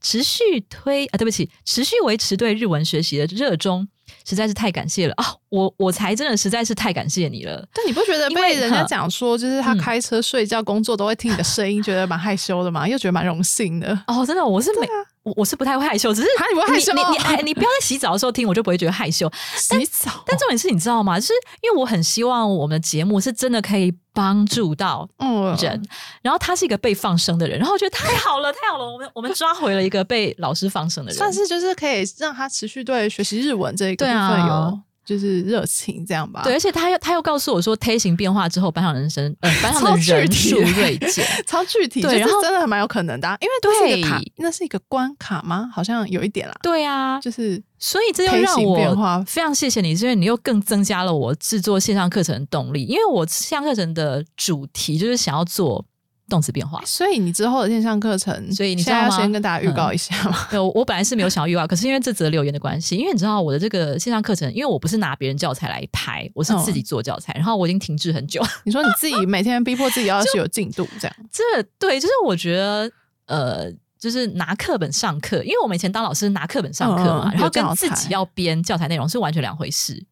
[0.00, 3.88] 持续推啊，对不起，持续维持对日文学习的热衷，
[4.24, 5.39] 实在是太感谢了啊！
[5.50, 7.66] 我我才真的实在是太感谢你了。
[7.74, 12.88] 但你不觉得被人家讲说，就是他嗯开车、睡觉、工作都会听你的声音， 觉得蛮害羞的嘛？
[12.88, 13.88] 又觉得蛮荣幸的。
[14.06, 14.86] 哦，真的，我是没，
[15.22, 19.30] 我我是不太会害羞，只是啊你不会害羞你你哎，你不要在洗澡的时候听，我就不会觉得害羞。
[19.56, 21.18] 洗澡，但重点是，你知道吗？
[21.18, 21.32] 就是
[21.62, 25.82] 因为我很希望我们的节目是真的可以帮助到嗯人，
[26.22, 36.42] 然后他是一个被放生的人，然后我觉得太好了，太好了，我们我们抓回了一个被老师放生的人，算是就是可以让他持续对学习日文这一个部分有就是热情，这样吧？
[36.44, 41.24] 对，而且他又他又告诉我说，梯形变化之后，班上人生呃班上的人数锐 减。
[41.46, 45.68] 超具体，对然后真的还蛮有可能的啊、因为对，那是一个关卡吗？
[45.72, 52.84] 好像有一点啦，对啊，就是所以这又让我变我化非常谢谢你，因为你又更增加了我制作线上课程的动力。
[52.84, 55.84] 因为我线上课程的主题就是想要做
[56.30, 56.80] 动词变化。
[56.86, 60.34] 所以你之后的线上课程，所以你现在要先跟大家预告一下嘛。
[60.50, 68.42] 对，我我本来是没有想要预告，可是因为这则留言的关系，因为你知道我的这个线上课程，因为我不是拿别人教材来拍，我是自己做教材，然后我已经停滞很久。
[68.64, 71.42] 你说你自己每天逼迫自己要是有 进度，这样这
[71.78, 72.90] 对，就是我觉得
[73.26, 73.70] 呃。
[74.00, 80.02] 就是拿课本上课，因为我们以前当老师拿课本上课嘛，嗯然后跟自己要编教材内容是完全两回事。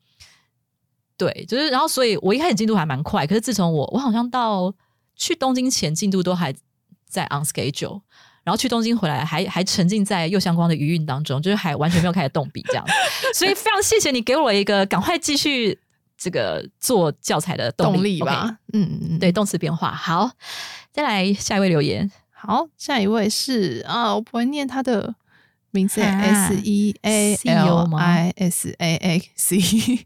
[1.17, 4.71] 对，就是然后所以我一开始进度还蛮快，可是自从我我好像到
[5.19, 6.55] 去东京前进度都还
[7.07, 8.01] 在 on schedule，
[8.45, 12.85] 然后去东京回来还还沉浸在右相光的余韵当中，就是还完全没有开始动笔这样。
[13.35, 15.79] 所以非常谢谢你给我一个赶快继续
[16.17, 18.59] 这个做教材的动力吧。
[18.73, 19.91] 嗯嗯，对，动词变化。
[19.91, 20.31] 好，
[20.93, 22.11] 再来下一位留言。
[22.31, 25.15] 好，下一位是啊，我不会念他的
[25.71, 29.59] 名字啊，S E A L 吗 I S A A C。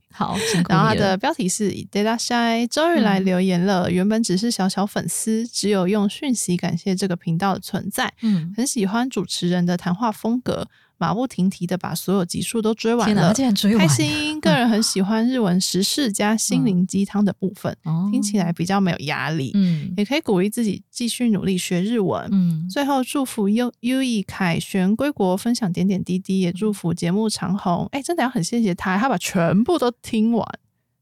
[0.12, 0.36] 好，
[0.68, 3.90] 然后它的标题是 “Data Shy” 终于来嗯留言了。
[3.90, 8.12] 原本只是小小粉丝，只有用讯息感谢这个频道的存在。
[8.20, 10.68] 嗯，很喜欢主持人的谈话风格，
[11.02, 14.40] 马不停蹄的把所有集数都追完了他，竟然追完开，心。
[14.40, 22.28] 个人很喜欢日文时事加心灵鸡汤的部分，嗯听起来比较没有压力，嗯也可以鼓励自己继续努力学日文。
[22.30, 27.88] 嗯，最后祝福优优异凯旋归国，分享点点滴滴，也祝福节目长红。
[27.90, 30.46] 哎，真的要很谢谢他，他把全部都听完，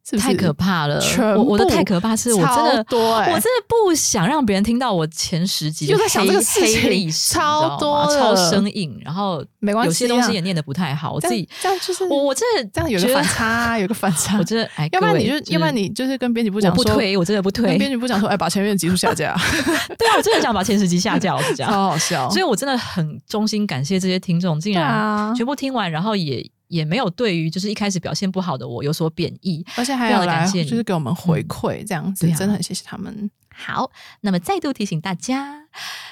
[0.08, 0.26] 是不是？
[0.26, 2.84] 太可怕了，全我我的太可怕是我真的。
[2.84, 14.38] 多哎、我真的不想让别人听到我前十集的又在想这个事情超多超生硬，然后没关系有些东西啊也念得不太好，我自己这样就是我我真的这样有一个反差啊，有个反差。
[14.40, 17.68] 我真的哎，要不然你就，要不然你就是跟编辑部我讲说，不推，我真的不推。
[17.68, 19.36] 跟，编辑部讲说，哎，把前面的集数下架，
[19.98, 22.28] 对啊，我真的想把前十集下架，我是这样， 超好笑。
[22.30, 29.62] 所以我真的很衷心感谢这些听众，竟然啊，全部听完，然后也也没有对于就是一开始表现不好的我有所贬义。
[29.76, 33.30] 而且还非常有来地感谢你就是给我们回馈，这样子真的很谢谢他们。
[33.52, 33.90] 好，
[34.22, 35.66] 那么再度提醒大家，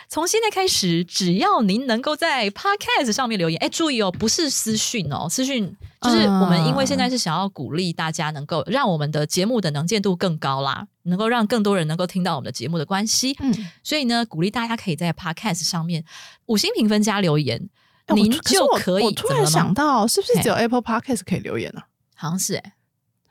[0.07, 16.05] 从现在开始，只要您能够在 Podcast 上面留言，哎，注意哦，不是私讯哦，私讯就是我们因为现在是想要鼓励大家能够让我们的节目的能见度更高啦，能够让更多人能够听到我们的节目的关系，嗯，所以呢，鼓励大家可以在 Podcast 上面
[16.47, 17.71] 五星评分加留言，
[18.15, 21.87] 您就可以我突然想到，是不是只有 Apple Podcast 可以留言啊？
[22.17, 22.73] 好像是哎、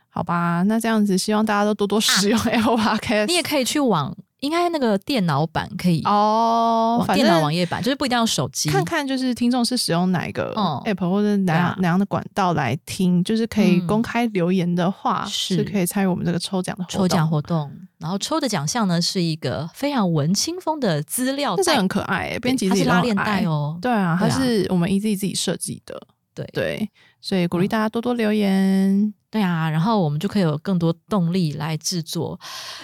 [0.09, 3.23] 好吧，那这样子，希望大家都多多使用 Apple Podcast。
[3.23, 8.69] 啊你也可以去网，应该那个电脑版可以哦，电脑网页版，就是不一定要手机。
[8.69, 16.99] 看看就是听众是使用哪一个嗯 App 或者哪哪样的管道来听，就是可以嗯公开留言的话，是是可以参与我们这个抽奖的活动。
[16.99, 23.41] 抽奖活动，然后抽的奖项呢是一个非常文青风的资料袋但是很，可爱、欸，编辑它是拉链自己都很爱。
[23.41, 23.79] 袋哦。
[23.81, 25.99] 对啊，它是我们 EZ 自己设计的。
[26.35, 29.11] 对对，所以鼓励嗯大家多多留言。
[29.37, 32.39] 对啊，然后我们就可以有更多动力来制作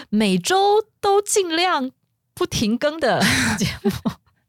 [0.10, 0.56] 每周
[1.02, 1.90] 都尽量
[2.34, 3.20] 不停更的
[3.58, 3.92] 节目。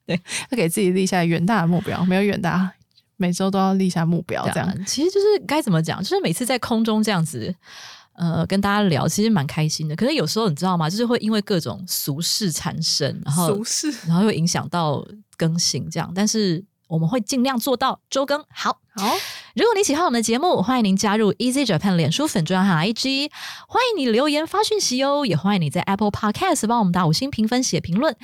[0.07, 2.70] 对要给自己立下远大的目标，没有远大，
[3.16, 7.55] 每周都要立下目标，这样这样，其实就是该怎么讲，就是每次在空中这样子。
[8.16, 9.96] 呃跟大家聊，其实蛮开心的。
[9.96, 10.88] 可是有时候你知道吗？
[10.88, 15.05] 就是会因为各种俗事缠身，然后俗事然后又影响到
[15.36, 16.12] 更新这样。
[16.14, 18.45] 但是我们会尽量做到周更。
[18.51, 19.16] 好，好，
[19.55, 23.30] 如果你喜欢我们的节目，欢迎您加入 Easy Japan 脸书粉专和 IG，
[23.68, 28.16] 欢迎你留言发讯息哦，也欢迎你在 Apple Podcast 帮我们打五星评分、写评论。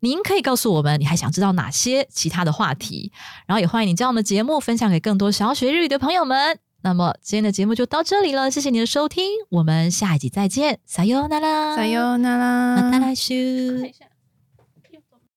[0.00, 3.10] 您可以告诉我们你还想知道哪些其他的话题，
[3.46, 6.58] 然后也欢迎你将我们的节目分享给更多想要学日语的朋友们。
[6.82, 13.80] 那么今天的节目就到这里了，谢谢你的收听，我们下一集再见，撒由那拉，加油，那啦，また来週。
[13.80, 14.04] 看一下